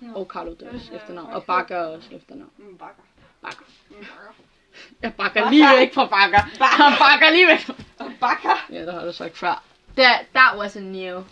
Nå. 0.00 0.12
Og 0.14 0.26
Carlo, 0.26 0.50
det 0.50 0.62
er 0.62 0.72
også 0.74 0.88
Ja, 0.92 0.96
efternavn. 0.96 1.28
ja. 1.30 1.34
Og 1.36 1.44
Bakker 1.44 1.76
er 1.76 1.86
også 1.86 2.08
efternavn. 2.14 2.50
Mm, 2.58 2.76
bakker. 2.78 3.02
Bakker. 3.42 3.64
Mm, 3.90 3.96
bakker. 3.96 4.32
Jeg 5.02 5.14
bakker 5.14 5.50
lige 5.50 5.66
væk 5.78 5.94
fra 5.94 6.06
Bakker. 6.06 6.42
Jeg 6.60 6.96
bakker 6.98 7.30
lige 7.30 7.46
væk. 7.46 7.76
Bakker. 8.20 8.66
Ja, 8.72 8.86
det 8.86 8.92
har 8.94 9.04
du 9.04 9.12
sagt 9.12 9.38
før. 9.38 9.64
That, 9.96 10.26
that 10.34 10.52
wasn't 10.60 10.80
new. 10.80 11.22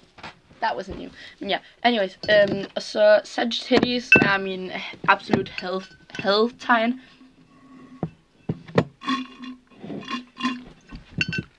That 0.61 0.77
wasn't 0.77 0.99
new. 0.99 1.11
Men 1.41 1.51
ja, 1.51 1.59
anyways. 1.83 2.19
Um, 2.29 2.65
og 2.75 2.83
så 2.83 3.21
Sagittarius 3.25 4.11
er 4.23 4.39
min 4.39 4.73
absolut 5.09 5.49
had, 5.49 5.81
had-tegn. 6.11 7.01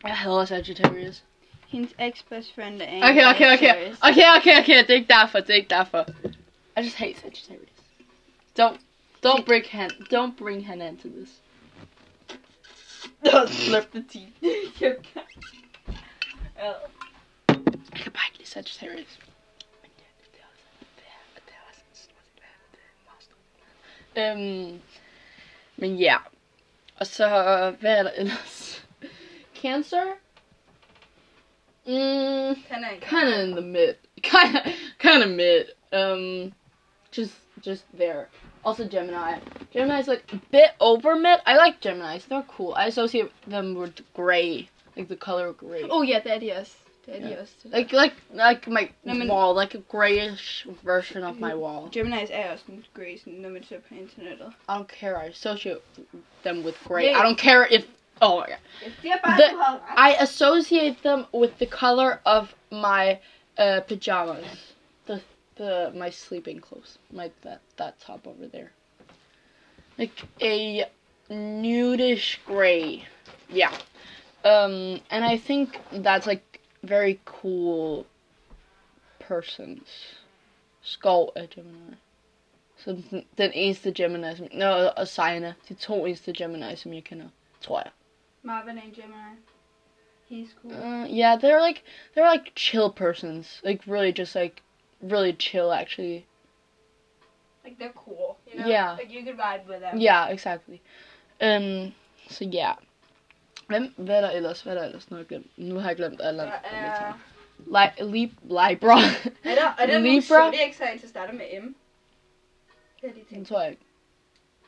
Jeg 0.04 0.18
hader 0.18 0.46
Sagittarius. 0.46 1.24
Hendes 1.68 1.94
ex-best 2.00 2.56
friend 2.56 2.82
er 2.82 2.86
en 2.86 3.04
Okay, 3.04 3.26
okay, 3.30 3.54
okay. 3.54 3.96
Okay, 4.10 4.38
okay, 4.38 4.60
okay. 4.60 4.82
Det 4.82 4.90
er 4.90 4.94
ikke 4.94 5.14
derfor, 5.14 5.40
det 5.40 5.50
er 5.50 5.56
ikke 5.56 5.70
derfor. 5.70 6.06
I 6.78 6.82
just 6.82 6.96
hate 6.96 7.20
Sagittarius. 7.20 7.70
Don't, 8.60 8.80
don't 9.26 9.46
bring 9.46 9.66
Han, 9.72 9.90
don't 9.90 10.36
bring 10.38 10.66
Hannah 10.66 10.88
into 10.88 11.08
this. 11.08 11.30
Slip 13.66 13.92
the 13.92 14.04
teeth. 14.10 14.34
Sagittarius. 18.50 19.20
Men 19.82 19.92
ja, 20.00 20.10
det 20.34 20.42
også, 20.52 20.64
det 20.98 21.06
det 21.48 21.56
også 21.70 21.82
en 21.90 21.96
stor 21.96 22.22
del 22.36 22.44
af 22.44 22.70
det. 22.72 22.80
Det 22.80 23.06
meget 23.06 23.24
stort. 23.24 23.42
Øhm, 24.18 24.82
men 25.76 26.00
ja. 26.00 26.18
Og 27.00 27.08
så, 27.08 27.28
hvad 27.80 27.98
er 27.98 28.04
der 28.04 28.12
ellers? 28.12 28.86
Cancer? 29.62 30.04
Mm, 31.86 32.56
kind 32.56 32.86
of 32.86 33.40
in 33.40 33.52
the 33.52 33.62
mid. 33.62 33.96
Kind 34.22 34.58
of, 34.58 34.74
kind 35.00 35.24
of 35.24 35.30
mid. 35.30 35.64
Um, 35.94 36.54
just, 37.18 37.34
just 37.66 37.86
there. 37.98 38.26
Also 38.66 38.88
Gemini. 38.88 39.40
Gemini's 39.74 40.08
like 40.08 40.24
a 40.34 40.40
bit 40.52 40.72
over 40.80 41.16
mid. 41.16 41.40
I 41.46 41.56
like 41.56 41.80
Geminis. 41.82 42.28
They're 42.28 42.44
cool. 42.44 42.74
I 42.74 42.88
associate 42.88 43.32
them 43.48 43.76
with 43.76 44.02
gray, 44.14 44.70
like 44.98 45.08
the 45.08 45.16
color 45.16 45.54
gray. 45.54 45.84
Oh 45.90 46.02
yeah, 46.04 46.24
det 46.24 46.52
er 46.52 46.64
de 47.14 47.38
også. 47.42 47.54
Det 47.64 47.72
de 47.72 47.78
Ja. 47.78 47.78
også. 47.78 47.78
Like 47.78 47.92
like 48.02 48.16
like 48.50 48.70
my 48.70 48.90
No, 49.04 49.34
wall, 49.34 49.62
like 49.62 49.78
a 49.78 49.82
grayish 49.90 50.68
version 50.84 51.24
of 51.24 51.36
my 51.36 51.54
wall. 51.54 51.90
Geminis 51.92 52.30
er 52.32 52.52
også 52.52 52.64
en 52.70 52.86
grey, 52.94 53.18
sådan, 53.18 53.34
når 53.34 53.50
man 53.50 53.64
ser 53.64 53.80
på. 53.80 53.94
I 53.96 53.98
don't 54.70 54.88
care. 55.00 55.26
I 55.26 55.30
associate 55.30 55.82
them 56.44 56.64
with 56.66 56.78
gray. 56.88 57.04
Yeah. 57.04 57.20
I 57.20 57.24
don't 57.26 57.38
care 57.38 57.68
if. 57.72 57.86
Oh 58.22 58.36
my 58.40 58.46
god. 58.48 58.58
Jeg 58.84 58.92
siger 59.02 59.16
bare, 59.24 59.42
The- 59.42 59.52
du 59.52 59.58
har 59.58 59.74
ret. 59.98 60.12
I 60.12 60.24
associate 60.24 60.96
them 61.04 61.26
with 61.34 61.54
the 61.58 61.66
color 61.66 62.20
of 62.26 62.54
my 62.72 63.18
uh, 63.60 63.82
pajamas. 63.88 64.76
The 65.08 65.22
the 65.58 65.92
my 65.96 66.10
sleeping 66.12 66.62
clothes. 66.62 67.00
My 67.10 67.30
that 67.44 67.60
that 67.78 67.94
top 68.08 68.28
over 68.28 68.48
there. 68.54 68.70
Like 69.98 70.28
a 70.42 70.86
nudish 71.30 72.40
gray. 72.46 73.06
Yeah. 73.54 73.74
Um 74.46 75.02
and 75.12 75.26
I 75.26 75.38
think 75.38 75.80
that's 75.92 76.26
like 76.28 76.44
very 76.84 77.20
cool 77.26 78.06
persons. 79.20 80.16
Skull 80.82 81.32
er 81.36 81.46
Gemini. 81.46 81.96
Så 82.78 83.04
den, 83.38 83.52
eneste 83.54 83.92
Gemini, 83.92 84.36
som... 84.36 84.48
Nå, 84.52 84.66
og 84.98 85.08
Sina. 85.08 85.54
De 85.70 85.74
to 85.74 86.06
eneste 86.06 86.34
Gemini, 86.34 86.76
som 86.76 86.94
jeg 86.94 87.04
kender. 87.04 87.30
Tror 87.62 87.80
jeg. 87.80 87.92
Marvin 88.44 88.78
en 88.78 88.94
Gemini. 88.94 89.36
He's 90.30 90.54
cool. 90.62 90.72
Uh, 90.72 91.06
yeah, 91.08 91.36
they're 91.36 91.60
like 91.60 91.84
they're 92.14 92.30
like 92.30 92.52
chill 92.56 92.92
persons. 92.92 93.62
Like 93.64 93.82
really 93.88 94.12
just 94.12 94.36
like 94.36 94.62
really 95.02 95.34
chill 95.34 95.72
actually. 95.74 96.26
Like, 97.64 97.80
they're 97.80 97.94
cool, 97.96 98.38
you 98.48 98.60
know? 98.60 98.68
Yeah. 98.68 98.92
Like, 98.92 99.12
you 99.12 99.24
could 99.24 99.38
vibe 99.38 99.68
with 99.68 99.82
them. 99.82 99.98
Yeah, 99.98 100.28
exactly. 100.28 100.82
Um 101.42 101.94
ja. 102.40 102.48
Yeah. 102.52 102.76
Hvem, 103.70 103.94
hvad 103.98 104.16
er 104.16 104.22
der 104.22 104.32
ellers? 104.32 104.62
Hvad 104.62 104.74
er 104.76 104.80
der 104.80 104.86
ellers? 104.88 105.10
Nu 105.12 105.16
har 105.16 105.22
jeg 105.22 105.28
glemt. 105.28 105.58
Nu 105.58 105.80
har 105.80 105.90
jeg 105.90 105.96
glemt 105.98 106.22
alle. 106.22 106.42
Der 106.42 106.52
er, 106.64 107.14
Li- 107.60 108.04
Lib 108.04 108.32
Libra. 108.44 109.00
er 109.44 109.56
der, 109.56 109.76
er 109.80 109.86
der 109.86 109.94
nogle 110.00 110.10
Libra. 110.12 110.22
zodiac 110.52 110.76
signs, 110.76 111.02
der 111.02 111.08
starter 111.08 111.34
med 111.34 111.62
M? 111.62 111.76
Kan 113.02 113.10
de 113.10 113.16
Den 113.16 113.26
ting? 113.26 113.48
tror 113.48 113.62
jeg 113.62 113.70
ikke. 113.72 113.82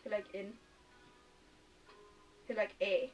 Heller 0.03 0.17
ikke 0.17 0.43
N. 0.49 0.53
Heller 2.47 2.61
ikke 2.63 2.75
A. 2.81 3.07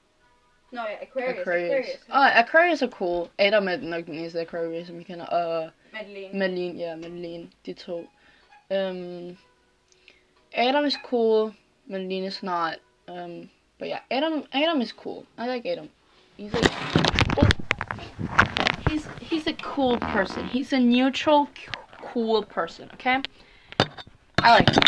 Nå 0.72 0.82
ja, 0.82 0.96
Aquarius. 1.02 1.40
Aquarius. 1.40 1.70
Aquarius. 1.70 2.06
Oh, 2.10 2.38
Aquarius 2.40 2.82
er 2.82 2.90
cool. 2.90 3.28
Adam 3.38 3.68
er 3.68 3.78
nok 3.78 4.06
den 4.06 4.14
eneste 4.14 4.40
Aquarius, 4.42 4.88
som 4.88 4.96
jeg 4.98 5.06
kender. 5.06 5.26
Og 5.26 5.70
Madeline. 5.94 6.40
Madeline, 6.40 6.80
ja, 6.80 6.96
Madeline. 6.96 7.50
De 7.66 7.74
to. 7.74 7.98
Um, 8.70 9.38
Adam 10.54 10.86
is 10.86 10.98
cool. 11.06 11.54
Madeline 11.86 12.26
is 12.28 12.44
not. 12.44 12.74
Um, 13.08 13.50
but 13.80 13.88
yeah, 13.88 14.00
Adam 14.10 14.44
Adam 14.54 14.82
is 14.82 14.92
cool. 14.92 15.26
I 15.38 15.48
like 15.48 15.66
Adam. 15.66 15.90
He's 16.36 16.52
oh. 16.54 17.48
he's 18.90 19.08
he's 19.20 19.48
a 19.48 19.54
cool 19.54 19.98
person. 19.98 20.48
He's 20.48 20.74
a 20.74 20.80
neutral 20.80 21.50
cool 22.02 22.44
person, 22.44 22.90
okay? 22.94 23.22
I 24.40 24.52
like 24.52 24.70
him. 24.70 24.84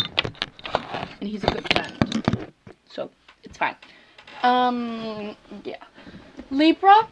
And 1.20 1.30
he's 1.30 1.44
a 1.44 1.48
good 1.48 1.68
friend. 1.74 2.54
So, 2.90 3.12
it's 3.44 3.58
fine. 3.58 3.76
Um 4.44 5.36
yeah. 5.64 5.84
Libra? 6.50 7.08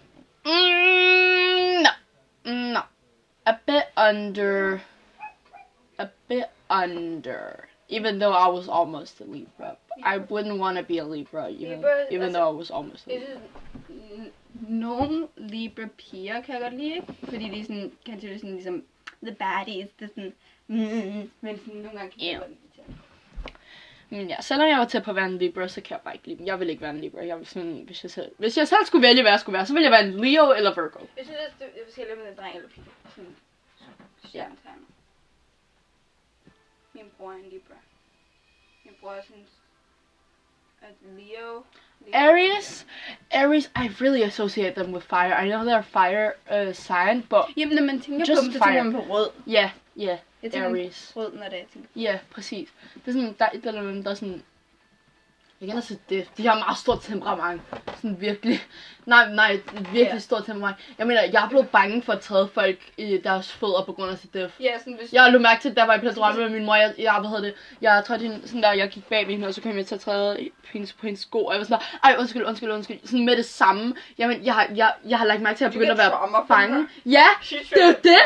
Mm, 0.45 1.83
no. 1.83 1.91
No. 2.45 2.83
A 3.45 3.59
bit 3.65 3.87
under 3.95 4.81
a 5.99 6.09
bit 6.27 6.49
under. 6.69 7.67
Even 7.89 8.19
though 8.19 8.33
I 8.47 8.49
was 8.57 8.67
almost 8.69 9.21
a 9.21 9.23
Libra. 9.27 9.75
I 9.97 10.17
wouldn't 10.17 10.59
want 10.59 10.77
to 10.77 10.83
be 10.83 10.99
a 10.99 11.03
Libra 11.15 11.47
even, 11.49 11.77
Libra, 11.77 11.89
even 12.11 12.21
altså- 12.21 12.39
though 12.39 12.55
I 12.55 12.57
was 12.57 12.71
almost 12.71 13.07
a 13.07 13.11
Libra. 13.11 13.39
nogle 14.69 15.27
Libra 15.37 15.85
piger 15.97 16.41
kan 16.41 16.53
jeg 16.55 16.61
godt 16.61 16.73
lide, 16.73 16.95
ikke? 16.95 17.07
Fordi 17.23 17.49
de 17.49 17.59
er 17.59 17.63
sådan, 17.63 17.91
kan 18.05 18.21
det 18.21 18.39
sådan 18.39 18.53
ligesom, 18.55 18.83
the 19.23 19.35
baddies, 19.35 19.87
det 19.99 20.05
er 20.05 20.09
sådan, 20.09 20.33
mm, 20.67 21.31
men 21.41 21.57
sådan 21.59 21.73
nogle 21.75 21.97
gange 21.99 22.11
kan 22.11 22.21
Ja. 22.21 22.37
godt 22.37 22.49
lide. 22.49 22.57
Men 24.09 24.27
ja, 24.29 24.41
selvom 24.41 24.67
jeg 24.69 24.77
var 24.77 24.85
tæt 24.85 25.03
på 25.03 25.11
at 25.11 25.15
være 25.15 25.25
en 25.25 25.37
Libra, 25.37 25.67
så 25.67 25.81
kan 25.81 25.91
jeg 25.93 26.01
bare 26.03 26.13
ikke 26.13 26.27
lide 26.27 26.37
dem. 26.37 26.45
Jeg 26.47 26.59
vil 26.59 26.69
ikke 26.69 26.81
være 26.81 26.89
en 26.91 26.99
Libra. 27.01 27.25
Jeg 27.25 27.37
vil 27.37 27.45
sådan, 27.45 27.83
hvis, 27.85 28.03
jeg 28.03 28.11
selv, 28.11 28.31
hvis 28.37 28.57
jeg 28.57 28.67
selv 28.67 28.85
skulle 28.85 29.07
vælge, 29.07 29.21
hvad 29.21 29.31
jeg 29.31 29.39
skulle 29.39 29.53
være, 29.53 29.65
så 29.65 29.73
ville 29.73 29.83
jeg 29.83 29.91
være 29.91 30.07
en 30.07 30.13
Leo 30.25 30.51
eller 30.53 30.73
Virgo. 30.75 30.99
Jeg 31.17 31.25
synes, 31.25 31.37
det 31.59 31.65
er 31.67 31.85
forskelligt, 31.85 32.17
det 32.19 32.27
er 32.31 32.35
dreng 32.41 32.55
eller 32.55 32.69
pige. 32.69 32.85
Sådan, 33.15 33.35
stjernetegn. 34.25 34.75
Min 34.79 34.86
en 37.01 37.49
Libra. 37.51 37.75
Min 38.85 38.93
bror 39.01 39.15
sådan, 39.27 39.45
at 40.81 40.93
Leo. 41.17 41.63
Leo 42.05 42.13
Aries, 42.13 42.85
Aries, 43.31 43.65
I 43.75 43.87
really 44.01 44.23
associate 44.23 44.73
them 44.83 44.93
with 44.93 45.05
fire. 45.05 45.33
I 45.45 45.47
know 45.49 45.63
they're 45.63 45.81
fire 45.83 46.33
uh, 46.51 46.73
sign, 46.73 47.21
but 47.29 47.57
Jamen, 47.57 47.75
når 47.75 47.83
man 47.83 48.01
tænker 48.01 48.25
Just 48.29 48.41
på 48.41 48.43
dem, 48.43 48.51
så 48.51 48.59
fire. 48.59 48.67
tænker 48.67 48.83
man 48.83 48.93
på 48.93 49.13
rød. 49.13 49.29
yeah, 49.49 49.69
yeah, 49.99 50.17
Jeg 50.43 50.51
tænker 50.51 50.69
Aries. 50.69 51.11
på 51.13 51.19
rød, 51.19 51.33
når 51.33 51.43
det 51.43 51.53
er, 51.53 51.57
jeg 51.57 51.67
tænker 51.73 51.89
Ja, 51.95 52.01
yeah, 52.01 52.19
præcis. 52.31 52.73
Det 52.93 53.07
er 53.07 53.11
sådan, 53.11 53.35
der 53.39 53.45
er 53.45 53.49
et 53.53 53.65
eller 53.65 53.81
andet, 53.81 54.05
der 54.05 54.13
sådan... 54.13 54.43
Jeg 55.61 55.67
kender 55.67 55.81
til 55.81 55.99
det. 56.09 56.27
De 56.37 56.47
har 56.47 56.55
meget 56.59 56.77
stort 56.77 57.01
temperament. 57.01 57.61
Sådan 57.95 58.21
virkelig... 58.21 58.61
Nej, 59.05 59.33
nej, 59.33 59.51
et 59.51 59.61
virkelig 59.73 60.13
Ja. 60.13 60.19
stort 60.19 60.45
temperament. 60.45 60.77
Jeg 60.97 61.07
mener, 61.07 61.21
jeg 61.21 61.43
er 61.45 61.49
blevet 61.49 61.69
bange 61.69 62.01
for 62.03 62.13
at 62.13 62.19
træde 62.19 62.49
folk 62.53 62.77
i 62.97 63.17
deres 63.23 63.51
fødder 63.51 63.83
på 63.85 63.93
grund 63.93 64.11
af 64.11 64.17
sit 64.17 64.33
def. 64.33 64.51
Ja, 64.59 64.79
sådan 64.79 64.93
hvis... 64.99 65.13
Jeg 65.13 65.31
lå 65.31 65.39
mærke 65.39 65.61
til, 65.61 65.69
at 65.69 65.75
der 65.75 65.85
var 65.85 65.97
på 65.97 66.07
drømme 66.09 66.41
med 66.41 66.49
min 66.49 66.65
mor, 66.65 66.75
jeg, 66.75 66.93
jeg, 66.97 67.13
hvad 67.19 67.29
hedder 67.29 67.43
det, 67.43 67.53
jeg 67.81 68.03
trådte 68.07 68.21
hende, 68.23 68.47
sådan 68.47 68.63
der, 68.63 68.71
jeg 68.71 68.89
gik 68.89 69.03
bag 69.05 69.27
ved 69.27 69.33
hende, 69.33 69.47
og 69.47 69.53
så 69.53 69.61
kom 69.61 69.77
jeg 69.77 69.85
til 69.85 69.95
at 69.95 70.01
træde 70.01 70.49
på 70.61 70.67
hendes, 70.73 70.93
på 70.93 71.05
hendes 71.05 71.21
sko, 71.21 71.45
og 71.45 71.53
jeg 71.53 71.59
var 71.59 71.65
sådan 71.65 71.79
der, 71.79 72.07
ej, 72.09 72.15
undskyld, 72.19 72.45
undskyld, 72.45 72.71
undskyld, 72.71 72.97
sådan 73.03 73.25
med 73.25 73.37
det 73.37 73.45
samme. 73.45 73.95
Jamen, 74.17 74.45
jeg 74.45 74.53
har, 74.53 74.67
jeg, 74.75 74.93
jeg 75.07 75.17
har 75.17 75.25
lagt 75.25 75.41
mærke 75.41 75.57
til, 75.57 75.65
at 75.65 75.73
jeg 75.73 75.79
begynder 75.79 75.91
at 75.91 75.97
være 75.97 76.45
bange. 76.47 76.87
Ja, 77.05 77.25
det 77.49 77.81
er 77.81 77.93
det. 78.03 78.17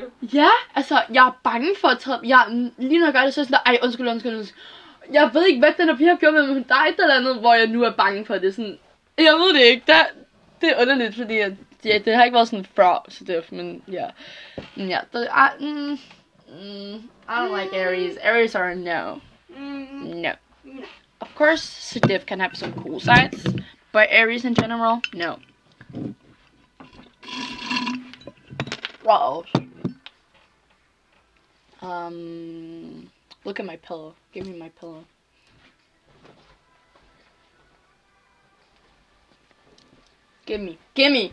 you. 0.00 0.28
ja, 0.34 0.48
altså, 0.74 1.02
jeg 1.12 1.26
er 1.26 1.38
bange 1.44 1.68
for 1.80 1.88
at 1.88 1.98
træde, 1.98 2.20
jeg, 2.24 2.70
lige 2.78 2.98
når 2.98 3.06
jeg 3.06 3.14
gør 3.14 3.22
det, 3.22 3.34
så 3.34 3.40
er 3.40 3.42
jeg 3.44 3.48
sådan 3.48 3.60
der, 3.66 3.70
ej, 3.70 3.78
undskyld, 3.82 4.08
undskyld, 4.08 4.36
undskyld. 4.36 4.62
Jeg 5.12 5.30
ved 5.34 5.46
ikke, 5.46 5.58
hvad 5.58 5.72
den 5.78 5.88
her 5.88 5.96
pige 5.96 6.08
har 6.08 6.16
gjort 6.16 6.34
med 6.34 6.42
mig, 6.46 6.54
men 6.54 6.64
der 6.68 6.74
er 6.74 6.84
et 6.84 6.94
eller 7.00 7.14
andet, 7.14 7.40
hvor 7.40 7.54
jeg 7.54 7.66
nu 7.66 7.82
er 7.82 7.90
bange 7.92 8.24
for 8.24 8.38
det, 8.38 8.54
sådan, 8.54 8.78
jeg 9.18 9.32
ved 9.34 9.54
det 9.54 9.60
ikke, 9.60 9.82
der, 9.86 10.02
det 10.60 10.68
er 10.70 10.80
underligt, 10.82 11.14
fordi 11.16 11.38
at, 11.38 11.52
ja, 11.84 11.98
det 12.04 12.16
har 12.16 12.24
ikke 12.24 12.34
været 12.34 12.48
sådan 12.48 12.66
fra, 12.76 13.04
så 13.08 13.24
det, 13.24 13.52
men 13.52 13.82
ja, 13.92 14.06
men 14.76 14.88
ja, 14.88 14.98
det, 15.12 15.28
I, 15.60 15.64
mm, 15.64 15.98
mm, 16.48 16.94
I 17.28 17.32
don't 17.32 17.62
like 17.62 17.86
Aries. 17.86 18.16
Aries 18.16 18.54
are 18.54 18.70
a 18.70 18.74
no. 18.74 19.14
Mm, 19.48 20.22
No. 20.22 20.30
Of 21.20 21.34
course, 21.34 21.62
Sedif 21.62 22.26
can 22.26 22.40
have 22.40 22.54
some 22.54 22.72
cool 22.72 23.00
sides, 23.00 23.46
but 23.92 24.08
Aries 24.10 24.44
in 24.44 24.54
general, 24.54 25.00
no. 25.14 25.38
Else? 29.08 29.50
Um, 31.80 33.10
look 33.46 33.60
at 33.60 33.64
my 33.64 33.76
pillow. 33.76 34.14
Give 34.32 34.46
me 34.46 34.58
my 34.58 34.68
pillow. 34.70 35.04
Give 40.44 40.60
me, 40.60 40.78
give 40.94 41.12
me. 41.12 41.32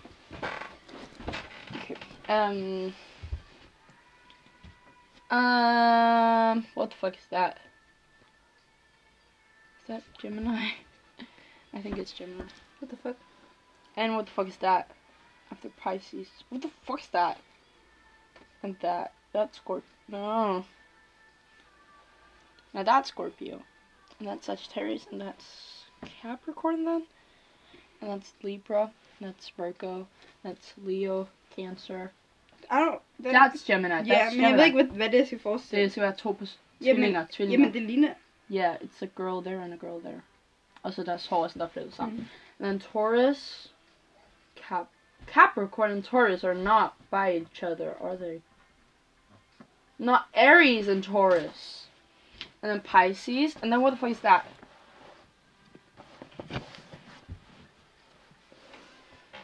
Um. 2.29 2.93
Um. 5.29 6.65
What 6.75 6.91
the 6.91 6.95
fuck 6.95 7.15
is 7.15 7.27
that? 7.31 7.57
Is 9.81 9.87
that 9.87 10.03
Gemini? 10.19 10.69
I 11.73 11.81
think 11.81 11.97
it's 11.97 12.11
Gemini. 12.11 12.45
What 12.79 12.91
the 12.91 12.97
fuck? 12.97 13.17
And 13.97 14.15
what 14.15 14.27
the 14.27 14.31
fuck 14.31 14.47
is 14.47 14.57
that? 14.57 14.89
After 15.51 15.69
Pisces. 15.69 16.27
What 16.49 16.61
the 16.61 16.71
fuck 16.85 17.01
is 17.01 17.07
that? 17.11 17.39
And 18.61 18.75
that. 18.81 19.13
That's 19.33 19.57
Scorpio. 19.57 19.83
No. 20.07 20.65
Now 22.73 22.83
that's 22.83 23.09
Scorpio. 23.09 23.61
And 24.19 24.27
that's 24.27 24.45
Sagittarius. 24.45 25.07
And 25.11 25.21
that's 25.21 25.45
Capricorn 26.21 26.85
then? 26.85 27.03
And 28.01 28.09
that's 28.11 28.33
Libra. 28.43 28.91
And 29.19 29.29
that's 29.33 29.49
Virgo. 29.57 29.95
And 29.95 30.07
That's 30.43 30.73
Leo. 30.83 31.27
Cancer. 31.55 32.11
I 32.69 32.79
don't... 32.79 33.01
That's 33.19 33.63
Gemini. 33.63 33.95
ja, 33.95 34.01
That's 34.03 34.35
jeg 34.35 34.41
ved 34.41 34.49
Gemini. 34.49 34.63
ikke, 34.63 34.75
hvad, 34.83 34.95
hvad 34.97 35.09
det 35.09 35.17
jeg 35.17 35.27
skal 35.27 35.39
forestille. 35.39 35.83
Det 35.83 35.91
skal 35.91 36.03
være 36.03 36.15
to 36.15 36.29
Jamen, 36.29 36.47
tvillinger. 36.81 37.25
tvillinger. 37.31 37.59
jamen, 37.65 37.73
det 37.73 37.81
ligner... 37.81 38.13
Yeah, 38.51 38.75
it's 38.81 39.01
a 39.01 39.07
girl 39.15 39.41
there 39.41 39.61
and 39.63 39.73
a 39.73 39.77
girl 39.77 39.99
there. 39.99 40.21
Also, 40.83 41.03
that's 41.03 41.27
Taurus 41.27 41.53
flyttet 41.53 41.93
sammen. 41.93 42.17
Mhm. 42.17 42.27
And 42.59 42.65
then 42.67 42.79
Taurus, 42.79 43.71
Cap, 44.55 44.87
Capricorn 45.27 45.91
and 45.91 46.03
Taurus 46.03 46.43
are 46.43 46.53
not 46.55 46.93
by 47.11 47.37
each 47.41 47.63
other, 47.63 47.95
are 48.01 48.17
they? 48.17 48.41
Not 49.97 50.21
Aries 50.33 50.87
and 50.89 51.03
Taurus. 51.03 51.82
And 52.63 52.71
then 52.71 52.79
Pisces. 52.79 53.57
And 53.61 53.71
then 53.71 53.81
what 53.81 53.91
the 53.91 53.97
fuck 53.97 54.11
is 54.11 54.19
that? 54.21 54.45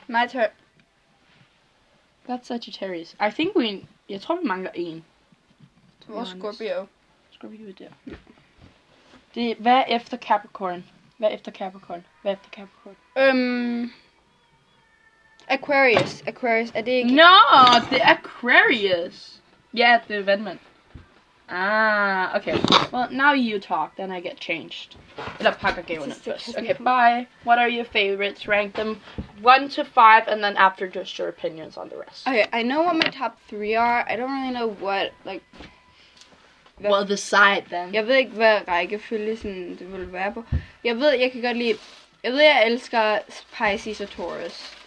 My 0.07 0.25
turn. 0.25 0.49
That's 2.27 2.47
Sagittarius. 2.47 3.15
I 3.19 3.29
think 3.29 3.55
we... 3.55 3.85
Jeg 4.09 4.21
tror, 4.21 4.35
vi 4.35 4.47
mangler 4.47 4.71
en. 4.73 5.03
To 6.01 6.07
be 6.07 6.13
Vores 6.13 6.31
honest. 6.31 6.57
Scorpio. 6.57 6.87
Scorpio 7.31 7.71
der. 7.71 7.89
Det, 9.35 9.57
hvad 9.57 9.73
er 9.77 9.95
efter 9.95 10.17
Capricorn? 10.17 10.85
Hvad 11.17 11.29
er 11.29 11.33
efter 11.33 11.51
Capricorn? 11.51 12.05
Hvad 12.21 12.31
er 12.31 12.35
efter 12.35 12.49
Capricorn? 12.49 12.95
Um, 13.29 13.93
Aquarius. 15.47 16.21
Aquarius. 16.27 16.71
Er 16.75 16.81
det 16.81 16.91
ikke... 16.91 17.15
No, 17.15 17.33
det 17.91 18.01
er 18.01 18.17
Aquarius. 18.17 19.41
Ja, 19.73 19.99
det 20.07 20.15
er 20.15 20.23
vandmand. 20.23 20.59
Ah, 21.51 22.37
okay. 22.37 22.53
Well, 22.91 23.07
now 23.11 23.33
you 23.33 23.59
talk, 23.59 23.95
then 23.95 24.11
I 24.11 24.19
get 24.21 24.39
changed. 24.39 24.95
Eller 25.39 25.51
pakker 25.51 25.81
gaverne 25.81 26.13
først. 26.13 26.57
Okay, 26.57 26.73
bye. 26.73 27.27
What 27.43 27.57
are 27.59 27.69
your 27.69 27.85
favorites? 27.85 28.47
Rank 28.47 28.75
them 28.75 29.01
1 29.41 29.69
to 29.69 29.83
5, 29.83 30.27
and 30.27 30.43
then 30.43 30.57
after 30.57 30.87
just 30.87 31.17
your 31.17 31.27
opinions 31.29 31.77
on 31.77 31.89
the 31.89 31.95
rest. 31.97 32.27
Okay, 32.27 32.45
I 32.53 32.63
know 32.63 32.83
what 32.83 32.95
my 32.95 33.09
top 33.19 33.33
three 33.49 33.75
are. 33.75 34.05
I 34.07 34.15
don't 34.15 34.31
really 34.31 34.51
know 34.53 34.67
what, 34.67 35.11
like... 35.25 35.41
hvad- 36.79 36.91
Well, 36.91 37.05
decide 37.05 37.63
then. 37.69 37.93
Jeg 37.93 38.07
ved 38.07 38.15
ikke, 38.15 38.31
hvad 38.31 38.67
rækkefølge 38.67 39.37
sådan, 39.37 39.75
det 39.79 39.93
vil 39.93 40.13
være 40.13 40.33
på. 40.33 40.43
Jeg 40.83 40.95
ved, 40.95 41.11
jeg 41.11 41.31
kan 41.31 41.41
godt 41.41 41.57
lide... 41.57 41.77
Jeg 42.23 42.31
ved, 42.31 42.41
jeg 42.41 42.63
elsker 42.67 43.19
Pisces 43.57 44.01
og 44.01 44.09
Taurus. 44.09 44.77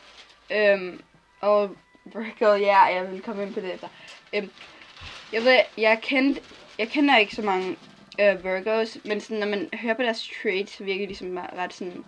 Øhm, 0.50 1.00
og 1.40 1.76
Virgo, 2.04 2.54
ja, 2.54 2.78
jeg 2.83 3.11
vil 3.12 3.23
komme 3.23 3.42
ind 3.42 3.54
på 3.54 3.61
det 3.61 3.75
efter. 3.75 3.88
Øhm, 4.33 4.50
jeg 5.32 5.44
ved, 5.44 5.60
jeg 5.78 5.98
kendte, 6.02 6.42
jeg 6.78 6.88
kender 6.88 7.18
ikke 7.18 7.34
så 7.34 7.42
mange 7.42 7.76
øh, 8.20 8.44
Virgos, 8.44 8.98
men 9.04 9.20
sådan, 9.20 9.38
når 9.38 9.46
man 9.46 9.68
hører 9.74 9.94
på 9.94 10.02
deres 10.02 10.30
traits, 10.42 10.76
så 10.76 10.84
virker 10.84 11.06
de 11.06 11.14
som 11.14 11.36
ret 11.36 11.74
sådan 11.74 12.04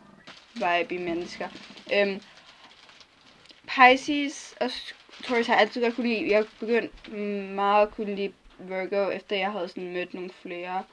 vibe 0.54 1.04
mennesker. 1.04 1.48
Øhm, 1.94 2.20
Pisces 3.66 4.54
og 4.60 4.70
Taurus 5.24 5.46
har 5.46 5.54
jeg 5.54 5.60
altid 5.60 5.82
godt 5.82 5.94
kunne 5.94 6.08
lide. 6.08 6.30
Jeg 6.30 6.44
begyndte 6.60 7.10
meget 7.54 7.86
at 7.86 7.94
kunne 7.94 8.14
lide 8.14 8.32
Virgo, 8.58 9.10
efter 9.10 9.36
jeg 9.36 9.52
havde 9.52 9.68
sådan 9.68 9.92
mødt 9.92 10.14
nogle 10.14 10.30
flere. 10.42 10.84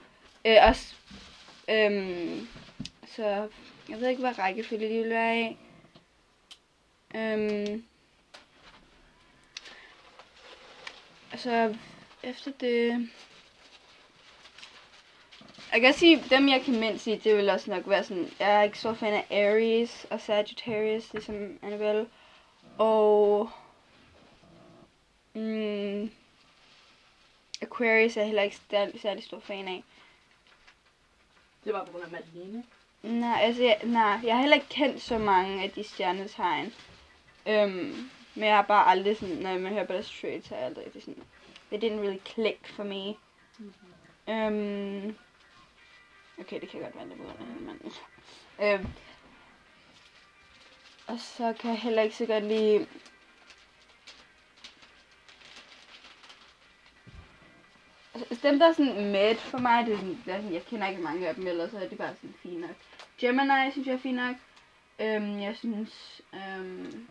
Øh, 0.46 0.58
også, 0.68 0.96
øhm, 1.70 2.48
så 3.08 3.50
jeg 3.90 4.00
ved 4.00 4.08
ikke, 4.08 4.22
hvad 4.22 4.40
rækkefølge 4.40 4.90
de 4.90 5.02
vil 5.02 5.10
være 5.10 5.32
af. 5.32 5.58
Øhm, 7.16 7.84
så 11.36 11.76
efter 12.24 12.52
det... 12.52 13.10
Jeg 15.72 15.82
kan 15.82 15.94
sige, 15.94 16.24
dem 16.30 16.50
jeg 16.50 16.62
kan 16.62 16.80
mindst 16.80 17.08
i, 17.08 17.16
det 17.16 17.38
vil 17.38 17.50
også 17.50 17.72
nok 17.72 17.90
være 17.90 18.04
sådan, 18.04 18.30
jeg 18.40 18.56
er 18.56 18.62
ikke 18.62 18.80
så 18.80 18.94
fan 18.94 19.14
af 19.14 19.26
Aries 19.32 20.08
og 20.10 20.22
Sagittarius, 20.22 21.14
ligesom 21.14 21.60
Annabelle. 21.62 22.08
Og... 22.78 23.50
Mm, 25.34 26.12
Aquarius 27.62 28.18
er 28.18 28.22
jeg 28.22 28.28
heller 28.28 28.42
ikke 28.42 28.60
særlig, 28.70 29.02
særlig 29.02 29.24
stor 29.24 29.40
fan 29.40 29.68
af. 29.68 29.84
Det 31.64 31.74
var 31.74 31.86
på 31.86 31.92
grund 31.92 32.04
af 32.04 32.12
Madeline. 32.12 32.64
Nej, 33.04 33.42
altså, 33.42 33.64
jeg, 33.64 33.80
nej, 33.84 34.20
jeg 34.24 34.34
har 34.34 34.40
heller 34.40 34.56
ikke 34.56 34.70
kendt 34.70 35.02
så 35.02 35.18
mange 35.18 35.64
af 35.64 35.72
de 35.72 35.84
stjernetegn. 35.84 36.74
Øhm, 37.46 38.10
men 38.36 38.44
jeg 38.44 38.56
har 38.56 38.62
bare 38.62 38.88
aldrig 38.88 39.18
sådan, 39.18 39.36
når 39.36 39.58
man 39.58 39.74
hører 39.74 39.86
på 39.86 39.94
deres 39.94 40.20
traits, 40.22 40.48
har 40.48 40.56
jeg 40.56 40.66
aldrig 40.66 40.86
sådan, 41.00 41.24
they 41.72 41.80
didn't 41.80 42.00
really 42.00 42.22
click 42.26 42.68
for 42.68 42.84
me. 42.84 43.18
Mm-hmm. 43.60 44.34
Øhm, 44.34 45.16
okay, 46.40 46.62
det 46.62 46.70
kan 46.70 46.82
godt 46.82 46.96
være, 46.96 47.10
det 47.10 47.20
var 47.20 47.26
her, 47.26 47.60
men... 47.60 47.92
Øhm, 48.62 48.88
og 51.08 51.20
så 51.20 51.54
kan 51.60 51.70
jeg 51.70 51.80
heller 51.80 52.02
ikke 52.02 52.16
så 52.16 52.26
godt 52.26 52.44
lide... 52.44 52.88
Altså, 58.14 58.48
dem, 58.48 58.60
der 58.60 58.68
er 58.68 58.74
sådan 58.74 59.12
med 59.12 59.36
for 59.36 59.58
mig, 59.58 59.86
det 59.86 59.94
er 59.94 59.98
sådan, 59.98 60.22
det 60.26 60.34
er 60.34 60.38
sådan, 60.38 60.54
jeg 60.54 60.66
kender 60.66 60.88
ikke 60.88 61.02
mange 61.02 61.28
af 61.28 61.36
dem, 61.36 61.48
ellers 61.48 61.72
så 61.72 61.80
er 61.80 61.90
det 61.90 61.98
bare 61.98 62.16
sådan 62.16 62.36
fint 62.44 62.60
nok. 62.60 62.76
Gemini 63.18 63.72
synes 63.72 63.88
jeg 63.88 63.94
er 63.94 64.00
fint 64.00 64.16
nok. 64.16 64.36
Øhm, 65.00 65.40
jeg 65.40 65.56
synes, 65.58 66.22
øhm, 66.34 67.08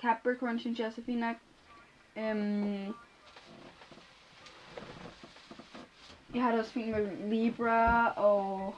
Capricorn 0.00 0.58
synes 0.58 0.78
jeg 0.78 0.86
også 0.86 1.00
er 1.00 1.04
fint 1.04 1.20
nok. 1.20 1.36
Øhm, 2.16 2.94
jeg 6.34 6.42
har 6.42 6.50
det 6.50 6.60
også 6.60 6.72
fint 6.72 6.88
med 6.90 7.30
Libra 7.30 8.12
og... 8.12 8.74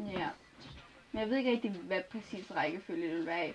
Ja. 0.00 0.28
Men 1.12 1.20
jeg 1.20 1.30
ved 1.30 1.36
ikke 1.36 1.50
rigtig, 1.50 1.70
hvad 1.70 2.02
præcis 2.10 2.50
rækkefølge 2.56 3.08
det 3.08 3.16
vil 3.16 3.26
være 3.26 3.48
i. 3.48 3.52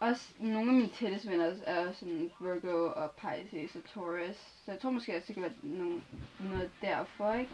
Også 0.00 0.34
nogle 0.38 0.70
af 0.70 0.76
mine 0.76 0.88
tætteste 0.88 1.30
venner 1.30 1.54
er 1.66 1.92
sådan 1.92 2.30
Virgo 2.40 2.92
og 2.96 3.10
Pisces 3.10 3.76
og 3.76 3.84
Taurus. 3.94 4.36
Så 4.36 4.72
jeg 4.72 4.80
tror 4.80 4.90
måske 4.90 5.16
også, 5.16 5.26
det 5.26 5.34
kan 5.34 5.42
være 5.42 5.52
nogen, 5.62 6.04
noget 6.40 6.70
derfor, 6.80 7.32
ikke? 7.32 7.52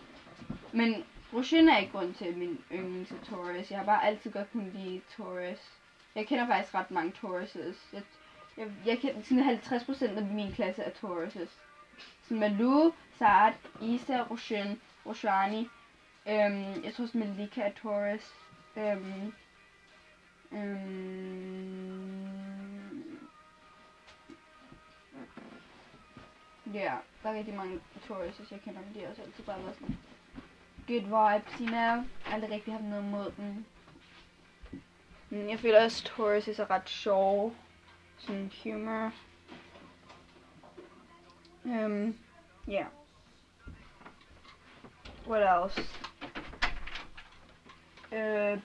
Men 0.73 1.05
Roshin 1.35 1.69
er 1.69 1.79
ikke 1.79 1.93
grund 1.93 2.14
til 2.14 2.38
min 2.38 2.64
yndlings 2.73 3.12
af 3.12 3.19
Taurus. 3.25 3.71
Jeg 3.71 3.79
har 3.79 3.87
bare 3.87 4.05
altid 4.05 4.33
godt 4.33 4.53
kunne 4.53 4.71
lide 4.71 5.01
Taurus. 5.17 5.79
Jeg 6.14 6.27
kender 6.27 6.47
faktisk 6.47 6.75
ret 6.75 6.91
mange 6.91 7.12
Tauruses. 7.21 7.88
Jeg, 7.93 8.03
jeg, 8.57 8.73
jeg 8.87 8.99
kender 8.99 9.23
sådan 9.23 9.45
50% 9.45 10.17
af 10.19 10.25
min 10.25 10.53
klasse 10.53 10.83
er 10.83 10.91
Tauruses. 10.91 11.59
Så 12.23 12.35
Malu, 12.35 12.93
Saad, 13.19 13.53
Isa, 13.83 14.23
Roshin, 14.23 14.81
Roshani. 15.07 15.69
Øhm, 16.29 16.85
jeg 16.85 16.95
tror 16.95 17.05
også 17.05 17.19
Malika 17.19 17.61
er 17.61 17.73
Taurus. 17.83 18.35
Øhm, 18.77 19.33
øhm, 20.53 21.88
ja, 26.75 26.95
der 27.23 27.29
er 27.29 27.35
rigtig 27.35 27.55
mange 27.55 27.81
Tauruses, 28.07 28.53
jeg 28.53 28.61
kender, 28.61 28.81
men 28.81 28.95
de 28.95 29.01
har 29.01 29.09
også 29.09 29.23
altid 29.23 29.45
bare 29.45 29.62
været 29.62 29.75
sådan 29.75 29.99
good 30.88 31.07
vibes, 31.07 31.61
you 31.61 31.66
know. 31.66 32.05
Aldrig 32.33 32.51
rigtig 32.51 32.72
haft 32.72 32.85
noget 32.85 33.05
mod 33.05 33.33
dem. 33.37 33.64
Men 35.31 35.51
jeg 35.51 35.59
føler 35.59 35.85
også, 35.85 36.05
at 36.05 36.12
Taurus 36.16 36.48
er 36.59 36.70
ret 36.70 36.88
sjov. 36.88 37.55
Sådan 38.18 38.53
humor. 38.62 39.12
Øhm, 41.66 42.18
ja. 42.68 42.72
Yeah. 42.72 42.87
What 45.27 45.64
else? 45.64 45.81
Øh, 48.12 48.61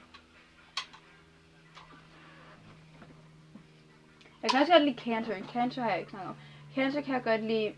jeg 4.41 4.51
kan 4.51 4.59
også 4.59 4.71
godt 4.71 4.83
lide 4.83 4.99
Cancer. 4.99 5.47
Cancer 5.53 5.81
har 5.81 5.89
jeg 5.89 5.99
ikke 5.99 6.11
snakket 6.11 6.29
om. 6.29 6.35
Cancer 6.75 7.01
kan 7.01 7.13
jeg 7.13 7.23
godt 7.23 7.43
lide. 7.43 7.75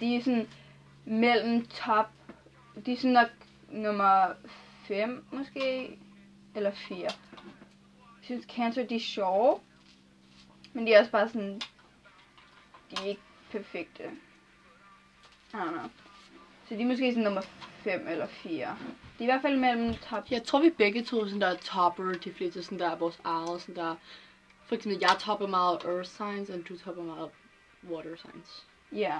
De 0.00 0.16
er 0.16 0.22
sådan 0.22 0.48
mellem 1.04 1.66
top. 1.66 2.06
De 2.86 2.92
er 2.92 2.96
sådan 2.96 3.10
nok 3.10 3.37
nummer 3.68 4.34
5 4.84 5.24
måske. 5.32 5.98
Eller 6.54 6.70
4. 6.88 6.98
Jeg 7.00 7.12
synes 8.22 8.46
Cancer 8.56 8.86
de 8.86 8.96
er 8.96 9.00
sjove. 9.00 9.60
Men 10.72 10.86
de 10.86 10.92
er 10.92 10.98
også 11.00 11.10
bare 11.10 11.28
sådan. 11.28 11.60
De 12.90 12.96
er 13.02 13.04
ikke 13.04 13.22
perfekte. 13.50 14.04
I 15.52 15.56
don't 15.56 15.70
know. 15.70 15.90
Så 16.68 16.74
de 16.74 16.82
er 16.82 16.86
måske 16.86 17.12
sådan 17.12 17.24
nummer 17.24 17.42
5 17.82 18.08
eller 18.08 18.26
4. 18.26 18.50
De 18.50 18.64
er 19.18 19.22
i 19.22 19.24
hvert 19.24 19.42
fald 19.42 19.56
mellem 19.56 19.94
top 19.94 20.30
Jeg 20.30 20.42
tror 20.42 20.62
vi 20.62 20.70
begge 20.70 21.04
to 21.04 21.24
sådan 21.24 21.40
der 21.40 21.46
er 21.46 21.56
topper, 21.56 22.12
de 22.12 22.32
fleste 22.32 22.62
sådan 22.62 22.78
der 22.78 22.90
er 22.90 22.96
vores 22.96 23.20
eget, 23.24 23.60
sådan 23.60 23.76
der. 23.76 23.96
For 24.66 24.74
eksempel, 24.74 24.98
jeg 25.00 25.16
topper 25.20 25.46
meget 25.46 25.78
earth 25.84 26.08
signs, 26.08 26.50
og 26.50 26.58
du 26.68 26.78
topper 26.78 27.02
meget 27.02 27.30
water 27.90 28.16
signs. 28.16 28.66
Ja. 28.92 29.18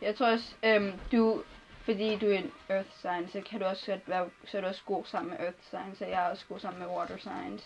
Jeg 0.00 0.16
tror 0.16 0.26
også, 0.26 0.54
øhm, 0.64 0.92
du, 1.12 1.42
fordi 1.88 2.16
du 2.16 2.26
er 2.30 2.38
en 2.38 2.52
earth 2.68 2.88
sign, 3.00 3.28
så 3.28 3.40
kan 3.50 3.60
du 3.60 3.66
også 3.66 3.86
godt 3.90 4.08
være, 4.08 4.28
så 4.46 4.56
er 4.56 4.60
du 4.60 4.66
også 4.66 4.82
god 4.86 5.04
sammen 5.04 5.30
med 5.30 5.38
earth 5.40 5.56
signs, 5.70 6.00
og 6.00 6.10
jeg 6.10 6.24
er 6.26 6.30
også 6.30 6.44
god 6.48 6.58
sammen 6.60 6.80
med 6.82 6.88
water 6.88 7.16
signs. 7.18 7.62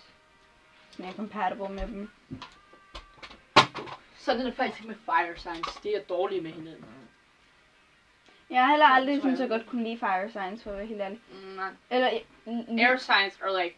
Så 0.90 1.02
jeg 1.02 1.08
er 1.08 1.14
compatible 1.16 1.68
med 1.68 1.86
dem. 1.86 2.10
Sådan 4.18 4.40
er 4.40 4.44
det 4.44 4.54
faktisk 4.56 4.84
med 4.88 4.94
fire 5.04 5.38
signs. 5.38 5.76
De 5.82 5.94
er 5.94 6.00
dårlige 6.00 6.40
med 6.40 6.50
hinanden. 6.50 6.84
Jeg 8.50 8.60
har 8.62 8.68
heller 8.70 8.86
aldrig 8.86 9.16
sådan 9.22 9.36
så 9.36 9.46
godt 9.48 9.66
kunne 9.66 9.84
lide 9.84 9.98
fire 9.98 10.30
signs, 10.30 10.62
for 10.62 10.70
at 10.70 10.76
være 10.78 10.86
helt 10.86 11.00
ærlig. 11.00 11.20
Mm, 11.30 11.48
nej. 11.56 11.70
Eller, 11.90 12.08
Air 12.88 12.96
signs 12.96 13.38
are 13.42 13.62
like 13.64 13.76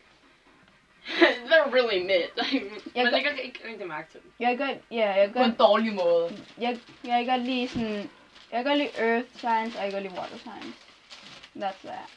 they're 1.48 1.70
really 1.74 2.02
mid. 2.06 2.22
Like, 2.52 2.70
Jeg 2.94 3.04
men 3.04 3.04
gør- 3.04 3.10
jeg 3.10 3.22
kan 3.22 3.38
ikke 3.44 3.68
rigtig 3.68 3.86
mærke 3.88 4.10
til 4.10 4.20
dem. 4.22 4.32
jeg 4.40 4.58
kan 4.58 4.66
godt, 4.68 4.78
ja, 4.90 5.12
jeg 5.14 5.26
kan 5.32 5.34
På 5.34 5.42
en 5.42 5.54
dårlig 5.54 5.92
måde. 5.94 6.44
jeg, 6.58 6.78
jeg 7.04 7.24
kan 7.24 7.36
godt 7.36 7.46
lide 7.46 7.68
sådan, 7.68 8.10
jeg 8.54 8.64
kan 8.64 8.70
godt 8.70 8.78
lide 8.78 9.08
earth 9.08 9.28
signs, 9.32 9.76
og 9.76 9.82
jeg 9.82 9.92
kan 9.92 9.92
godt 9.92 10.02
lide 10.02 10.20
water 10.20 10.38
signs. 10.38 10.76
That's 11.56 11.86
that. 11.86 12.08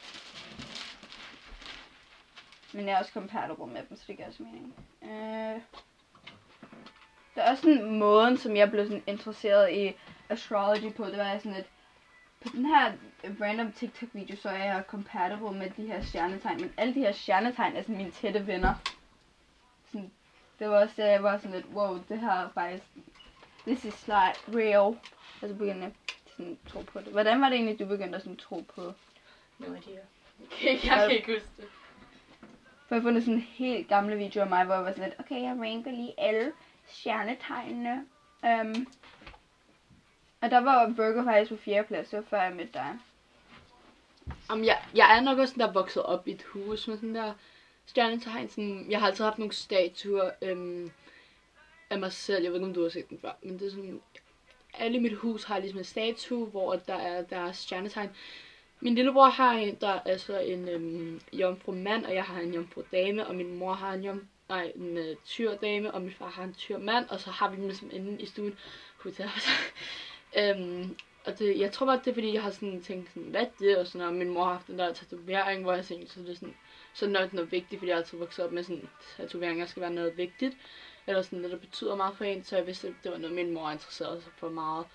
Men 2.72 2.86
jeg 2.86 2.94
er 2.94 2.98
også 2.98 3.12
compatible 3.12 3.66
med 3.66 3.82
dem, 3.88 3.96
så 3.96 4.04
det 4.06 4.16
giver 4.16 4.28
også 4.28 4.42
mening. 4.42 4.74
Øh, 5.02 5.60
der 7.34 7.42
er 7.42 7.50
også 7.50 7.62
sådan 7.62 7.90
måden, 7.90 8.36
som 8.36 8.56
jeg 8.56 8.70
blev 8.70 8.86
sådan 8.86 9.02
interesseret 9.06 9.72
i 9.72 9.96
astrology 10.28 10.92
på. 10.92 11.04
Det 11.04 11.18
var 11.18 11.38
sådan 11.38 11.52
lidt, 11.52 11.66
på 12.40 12.48
den 12.52 12.66
her 12.66 12.92
random 13.40 13.72
TikTok 13.72 14.08
video, 14.12 14.36
så 14.36 14.48
er 14.48 14.64
jeg 14.64 14.84
compatible 14.88 15.52
med 15.52 15.70
de 15.70 15.86
her 15.86 16.02
stjernetegn. 16.02 16.60
Men 16.60 16.72
alle 16.76 16.94
de 16.94 17.00
her 17.00 17.12
stjernetegn 17.12 17.76
er 17.76 17.82
sådan 17.82 17.96
mine 17.96 18.10
tætte 18.10 18.46
venner. 18.46 18.74
Sådan, 19.92 20.10
det 20.58 20.68
var 20.68 20.80
også, 20.80 20.94
der 20.96 21.06
jeg 21.06 21.22
var 21.22 21.38
sådan 21.38 21.50
lidt, 21.50 21.66
wow, 21.74 21.98
det 22.08 22.20
her 22.20 22.32
er 22.32 22.48
faktisk, 22.54 22.84
this 23.66 23.84
is 23.84 24.06
like 24.06 24.58
real. 24.58 24.98
Altså 25.42 25.54
så 25.54 25.58
begyndte 25.58 25.92
sådan, 26.38 26.58
tro 26.68 26.80
på 26.80 27.00
det. 27.00 27.08
Hvordan 27.08 27.40
var 27.40 27.48
det 27.48 27.56
egentlig, 27.56 27.78
du 27.78 27.84
begyndte 27.84 28.16
at 28.16 28.22
sådan, 28.22 28.36
tro 28.36 28.64
på? 28.74 28.92
No 29.58 29.66
idea. 29.66 30.00
Okay, 30.46 30.72
jeg 30.72 30.80
kan 30.80 31.10
ikke 31.10 31.34
huske 31.34 31.48
det. 31.56 31.68
For 32.88 32.94
jeg 32.94 33.02
har 33.02 33.08
fundet 33.08 33.24
sådan 33.24 33.40
helt 33.40 33.88
gamle 33.88 34.16
video 34.16 34.42
af 34.42 34.48
mig, 34.48 34.64
hvor 34.64 34.74
jeg 34.74 34.84
var 34.84 34.90
sådan 34.90 35.04
lidt, 35.04 35.20
okay, 35.20 35.42
jeg 35.42 35.56
ranker 35.60 35.90
lige 35.90 36.14
alle 36.18 36.52
stjernetegnene. 36.86 38.06
Um, 38.42 38.86
og 40.40 40.50
der 40.50 40.58
var 40.58 40.88
Virgo 40.88 41.24
faktisk 41.24 41.50
på 41.50 41.56
fjerde 41.56 41.88
plads, 41.88 42.08
det 42.08 42.16
var 42.16 42.24
før 42.30 42.42
jeg 42.42 42.52
mødte 42.52 42.72
dig. 42.72 42.98
Om 44.48 44.64
jeg, 44.64 44.82
jeg 44.94 45.16
er 45.16 45.20
nok 45.20 45.38
også 45.38 45.54
sådan 45.54 45.66
der 45.66 45.72
vokset 45.72 46.02
op 46.02 46.28
i 46.28 46.30
et 46.30 46.42
hus 46.42 46.88
med 46.88 46.96
sådan 46.96 47.14
der 47.14 47.34
stjernetegn. 47.86 48.48
Sådan, 48.48 48.86
jeg 48.90 49.00
har 49.00 49.06
altid 49.06 49.24
haft 49.24 49.38
nogle 49.38 49.54
statuer 49.54 50.30
øhm, 50.42 50.90
af 51.90 51.98
mig 51.98 52.12
selv. 52.12 52.42
Jeg 52.42 52.52
ved 52.52 52.58
ikke, 52.58 52.66
om 52.66 52.74
du 52.74 52.82
har 52.82 52.88
set 52.88 53.10
den 53.10 53.18
før. 53.20 53.32
Men 53.42 53.58
det 53.58 53.66
er 53.66 53.70
sådan, 53.70 54.00
alle 54.78 54.96
i 54.96 55.00
mit 55.00 55.14
hus 55.14 55.44
har 55.44 55.58
ligesom 55.58 55.78
en 55.78 55.84
statue, 55.84 56.46
hvor 56.46 56.76
der 56.76 56.94
er 56.94 57.22
deres 57.22 57.56
stjernetegn. 57.56 58.10
Min 58.80 58.94
lillebror 58.94 59.28
har 59.28 59.52
en, 59.52 59.74
der 59.80 59.88
er 59.88 60.00
altså 60.00 60.38
en 60.38 60.68
øhm, 60.68 61.20
jomfru 61.32 61.72
mand, 61.72 62.04
og 62.04 62.14
jeg 62.14 62.24
har 62.24 62.40
en 62.40 62.54
jomfru 62.54 62.82
dame, 62.92 63.26
og 63.26 63.34
min 63.34 63.58
mor 63.58 63.72
har 63.72 63.92
en 63.92 64.04
jom, 64.04 64.28
nej, 64.48 64.72
en 64.74 64.98
øh, 64.98 65.16
tyr 65.24 65.54
dame, 65.54 65.94
og 65.94 66.02
min 66.02 66.12
far 66.12 66.28
har 66.28 66.44
en 66.44 66.54
tyr 66.54 66.78
mand, 66.78 67.08
og 67.08 67.20
så 67.20 67.30
har 67.30 67.50
vi 67.50 67.56
dem 67.56 67.64
ligesom 67.64 67.90
inde 67.92 68.22
i 68.22 68.26
stuen. 68.26 68.58
øhm, 70.38 70.96
og 71.26 71.38
det, 71.38 71.58
jeg 71.58 71.72
tror 71.72 71.86
bare, 71.86 72.00
det 72.04 72.10
er 72.10 72.14
fordi, 72.14 72.34
jeg 72.34 72.42
har 72.42 72.50
sådan 72.50 72.82
tænkt 72.82 73.08
sådan, 73.08 73.28
hvad 73.28 73.46
er? 73.62 73.80
Og 73.80 73.86
sådan, 73.86 74.06
og 74.06 74.14
min 74.14 74.28
mor 74.28 74.44
har 74.44 74.52
haft 74.52 74.66
den 74.66 74.78
der 74.78 74.92
tatovering, 74.92 75.62
hvor 75.62 75.72
jeg 75.72 75.84
tænkte, 75.84 76.12
så 76.12 76.20
det 76.20 76.30
er 76.30 76.34
sådan, 76.34 76.54
så 76.94 77.06
er 77.06 77.22
det 77.22 77.32
noget 77.32 77.52
vigtigt, 77.52 77.78
fordi 77.78 77.90
jeg 77.90 77.98
altid 77.98 78.18
vokset 78.18 78.44
op 78.44 78.52
med 78.52 78.62
sådan, 78.62 78.88
tatoveringer 79.16 79.66
skal 79.66 79.80
være 79.80 79.92
noget 79.92 80.16
vigtigt. 80.16 80.56
Eller 81.08 81.22
sådan 81.22 81.38
noget, 81.38 81.52
der 81.52 81.58
betyder 81.58 81.96
meget 81.96 82.16
for 82.16 82.24
en, 82.24 82.44
så 82.44 82.56
jeg 82.56 82.66
vidste, 82.66 82.88
at 82.88 82.94
det 83.02 83.12
var 83.12 83.18
noget, 83.18 83.36
min 83.36 83.54
mor 83.54 83.70
interesserede 83.70 84.22
sig 84.22 84.32
for 84.36 84.48
meget. 84.48 84.86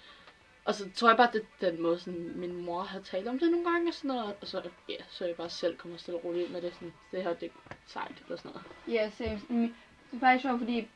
Og 0.66 0.76
så 0.76 0.90
tror 0.96 1.10
jeg 1.10 1.18
bare, 1.18 1.30
det 1.34 1.42
er 1.62 1.72
den 1.72 1.82
måde, 1.82 2.00
sådan, 2.00 2.32
min 2.36 2.66
mor 2.66 2.82
har 2.82 3.00
talt 3.00 3.28
om 3.28 3.40
det 3.40 3.52
nogle 3.52 3.72
gange, 3.72 3.90
og 3.90 3.94
sådan 3.94 4.08
noget. 4.08 4.36
Og 4.42 4.48
så, 4.48 4.70
ja, 4.90 4.96
så 5.10 5.26
jeg 5.26 5.36
bare 5.36 5.50
selv 5.50 5.78
kommer 5.78 5.98
stille 5.98 6.20
og 6.20 6.26
roligt 6.26 6.52
med 6.52 6.62
det, 6.62 6.74
sådan, 6.74 6.94
det 7.12 7.24
her, 7.24 7.34
det 7.34 7.52
er 7.70 7.74
sejt, 7.88 8.24
eller 8.26 8.38
sådan 8.38 8.52
noget. 8.52 8.66
Ja, 8.88 9.10
same. 9.10 9.42
Mm, 9.50 9.76
det 10.12 10.16
er 10.16 10.20
faktisk 10.20 10.42
sjovt, 10.42 10.60
fordi 10.60 10.88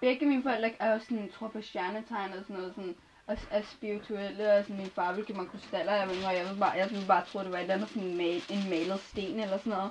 begge 0.00 0.26
mine 0.26 0.42
forældre 0.42 0.72
er 0.78 0.92
jo 0.92 0.98
sådan, 0.98 1.32
tror 1.38 1.48
på 1.48 1.62
stjernetegn 1.62 2.32
og 2.32 2.42
sådan 2.42 2.56
noget, 2.56 2.74
sådan, 2.74 2.96
og 3.26 3.38
er 3.50 3.62
spirituelle, 3.62 4.52
og 4.52 4.64
sådan, 4.64 4.76
min 4.76 4.90
far 4.90 5.12
ville 5.12 5.26
give 5.26 5.38
mig 5.38 5.48
krystaller, 5.48 5.92
jeg, 5.92 6.08
ved, 6.08 6.16
jeg, 6.16 6.44
ville 6.44 6.60
bare, 6.60 6.72
jeg 6.72 6.90
ville 6.90 7.06
bare 7.06 7.24
tro, 7.24 7.38
det 7.40 7.50
var 7.52 7.56
et 7.58 7.62
eller 7.62 7.74
andet 7.74 7.88
sådan 7.88 8.16
mal, 8.16 8.42
en 8.50 8.70
malet 8.70 9.00
sten 9.00 9.40
eller 9.40 9.58
sådan 9.58 9.72
noget. 9.72 9.90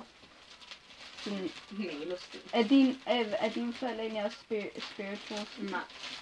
Sådan, 1.26 1.50
Malersten. 1.70 2.40
er, 2.52 2.62
din, 2.62 2.98
er, 3.06 3.24
er 3.38 3.48
dine 3.50 3.72
forældre 3.72 4.00
egentlig 4.02 4.24
også 4.24 4.36
spir- 4.36 4.80
spiritual? 4.92 5.46
Nej, 5.70 5.80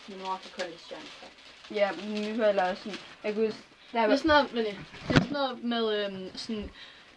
min 0.08 0.18
mor 0.18 0.40
kun 0.58 0.66
lide 0.66 0.78
stjernetegn. 0.78 1.32
Ja, 1.70 1.90
mine 2.08 2.36
forældre 2.36 2.62
er 2.62 2.70
også 2.70 2.82
sådan, 2.82 2.98
jeg 3.24 3.34
kan 3.34 3.46
huske, 3.46 3.58
der 3.92 3.98
Det 4.00 4.04
er 4.04 4.08
var, 4.08 4.16
sådan 4.16 4.28
noget, 4.28 4.52
men, 4.54 4.64
det 4.64 4.76
er 5.08 5.14
sådan 5.14 5.32
noget 5.32 5.64
med 5.64 6.04
øhm, 6.06 6.36
sådan, 6.36 6.70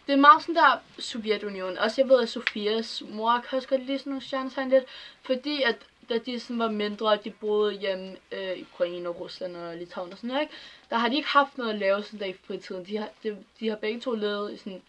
det 0.08 0.14
er 0.14 0.18
meget 0.18 0.42
sådan 0.42 0.56
der 0.56 0.80
Sovjetunionen. 1.00 1.78
Også 1.78 2.02
jeg 2.02 2.10
ved, 2.10 2.22
at 2.22 2.30
Sofias 2.30 3.04
mor 3.10 3.44
kan 3.50 3.56
også 3.58 3.68
godt 3.68 3.86
lide 3.86 4.00
sådan 4.00 4.12
nogle 4.12 4.26
stjernetegn 4.26 4.70
lidt, 4.70 4.84
fordi 5.22 5.62
at 5.62 5.76
da 6.10 6.18
de 6.18 6.40
sådan 6.40 6.60
var 6.60 6.70
mindre, 6.72 7.08
og 7.08 7.24
de 7.24 7.30
boede 7.32 7.74
hjemme 7.74 8.16
øh, 8.32 8.58
i 8.58 8.62
Ukraine 8.62 9.10
og 9.10 9.20
Rusland 9.20 9.58
og 9.58 9.78
Litauen 9.78 10.12
og 10.12 10.18
sådan 10.18 10.28
noget, 10.28 10.42
ikke? 10.42 10.54
der 10.90 10.98
har 10.98 11.10
de 11.10 11.16
ikke 11.16 11.30
haft 11.30 11.58
noget 11.58 11.74
at 11.74 11.80
lave 11.80 12.04
sådan 12.04 12.20
der 12.20 12.26
i 12.26 12.36
fritiden. 12.48 12.86
De 12.86 12.98
har, 12.98 13.10
de, 13.24 13.38
de 13.60 13.70
har 13.70 13.76
begge 13.76 14.00
to 14.00 14.12
levet 14.12 14.54
i 14.54 14.58
sådan, 14.58 14.82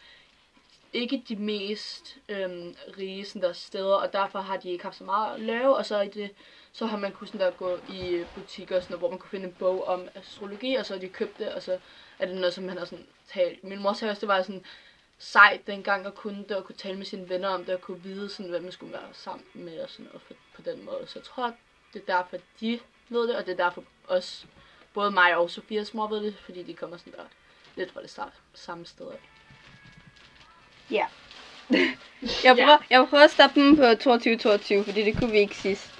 ikke 0.92 1.24
de 1.28 1.36
mest 1.36 2.16
øhm, 2.28 2.76
rige 2.98 3.24
sådan 3.24 3.42
der 3.42 3.52
steder, 3.52 3.94
og 3.94 4.12
derfor 4.12 4.38
har 4.38 4.56
de 4.56 4.70
ikke 4.70 4.84
haft 4.84 4.96
så 4.96 5.04
meget 5.04 5.34
at 5.34 5.40
lave, 5.40 5.76
og 5.76 5.86
så 5.86 6.00
i 6.00 6.08
det, 6.08 6.30
så 6.72 6.86
har 6.86 6.98
man 6.98 7.12
kunnet 7.12 7.28
sådan 7.32 7.46
der 7.46 7.50
gå 7.50 7.78
i 7.88 8.24
butikker, 8.34 8.76
og 8.76 8.82
sådan 8.82 8.92
der, 8.92 8.98
hvor 8.98 9.10
man 9.10 9.18
kunne 9.18 9.30
finde 9.30 9.46
en 9.46 9.56
bog 9.58 9.84
om 9.86 10.08
astrologi, 10.14 10.74
og 10.74 10.86
så 10.86 10.94
har 10.94 11.00
de 11.00 11.08
købt 11.08 11.38
det, 11.38 11.52
og 11.54 11.62
så 11.62 11.78
er 12.18 12.26
det 12.26 12.34
noget, 12.34 12.54
som 12.54 12.64
man 12.64 12.78
har 12.78 12.84
sådan 12.84 13.06
talt. 13.32 13.64
Min 13.64 13.82
mor 13.82 13.92
sagde 13.92 14.10
også, 14.10 14.20
det 14.20 14.28
var 14.28 14.42
sådan 14.42 14.64
sejt 15.18 15.66
dengang 15.66 16.06
at 16.06 16.14
kunne 16.14 16.44
det, 16.48 16.56
og 16.56 16.64
kunne 16.64 16.76
tale 16.76 16.96
med 16.96 17.06
sine 17.06 17.28
venner 17.28 17.48
om 17.48 17.64
det, 17.64 17.74
og 17.74 17.80
kunne 17.80 18.02
vide 18.02 18.28
sådan, 18.28 18.50
hvad 18.50 18.60
man 18.60 18.72
skulle 18.72 18.92
være 18.92 19.08
sammen 19.12 19.46
med, 19.54 19.80
og 19.80 19.90
sådan 19.90 20.06
noget 20.06 20.22
på, 20.28 20.34
på 20.56 20.62
den 20.62 20.84
måde. 20.84 21.06
Så 21.06 21.18
jeg 21.18 21.24
tror, 21.24 21.54
det 21.92 22.02
er 22.02 22.16
derfor, 22.16 22.36
de 22.60 22.80
ved 23.08 23.28
det, 23.28 23.36
og 23.36 23.46
det 23.46 23.52
er 23.52 23.64
derfor 23.64 23.84
også 24.06 24.46
både 24.94 25.10
mig 25.10 25.36
og 25.36 25.50
Sofias 25.50 25.94
mor 25.94 26.08
ved 26.08 26.22
det, 26.22 26.34
fordi 26.34 26.62
de 26.62 26.74
kommer 26.74 26.96
sådan 26.96 27.12
der 27.12 27.24
lidt 27.76 27.92
fra 27.92 28.02
det 28.02 28.10
samme, 28.10 28.32
samme 28.54 28.86
sted 28.86 29.06
af 29.06 29.20
ja. 30.90 31.04
jeg, 32.44 32.56
prøver, 32.56 32.78
jeg 32.90 33.06
prøver 33.10 33.24
at 33.24 33.30
stoppe 33.30 33.60
dem 33.60 33.76
på 33.76 33.82
22-22, 33.82 34.84
fordi 34.84 35.04
det 35.04 35.18
kunne 35.18 35.30
vi 35.30 35.38
ikke 35.38 35.56
sidst. 35.56 35.90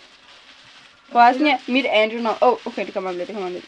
Forresten, 1.12 1.46
ja, 1.46 1.58
mit 1.66 1.86
Andrew 1.86 2.20
når... 2.20 2.38
Åh, 2.42 2.48
oh, 2.48 2.66
okay, 2.66 2.86
det 2.86 2.94
kommer 2.94 3.10
om 3.10 3.16
lidt, 3.16 3.26
det 3.26 3.34
kommer 3.34 3.48
om 3.48 3.52
lidt. 3.52 3.64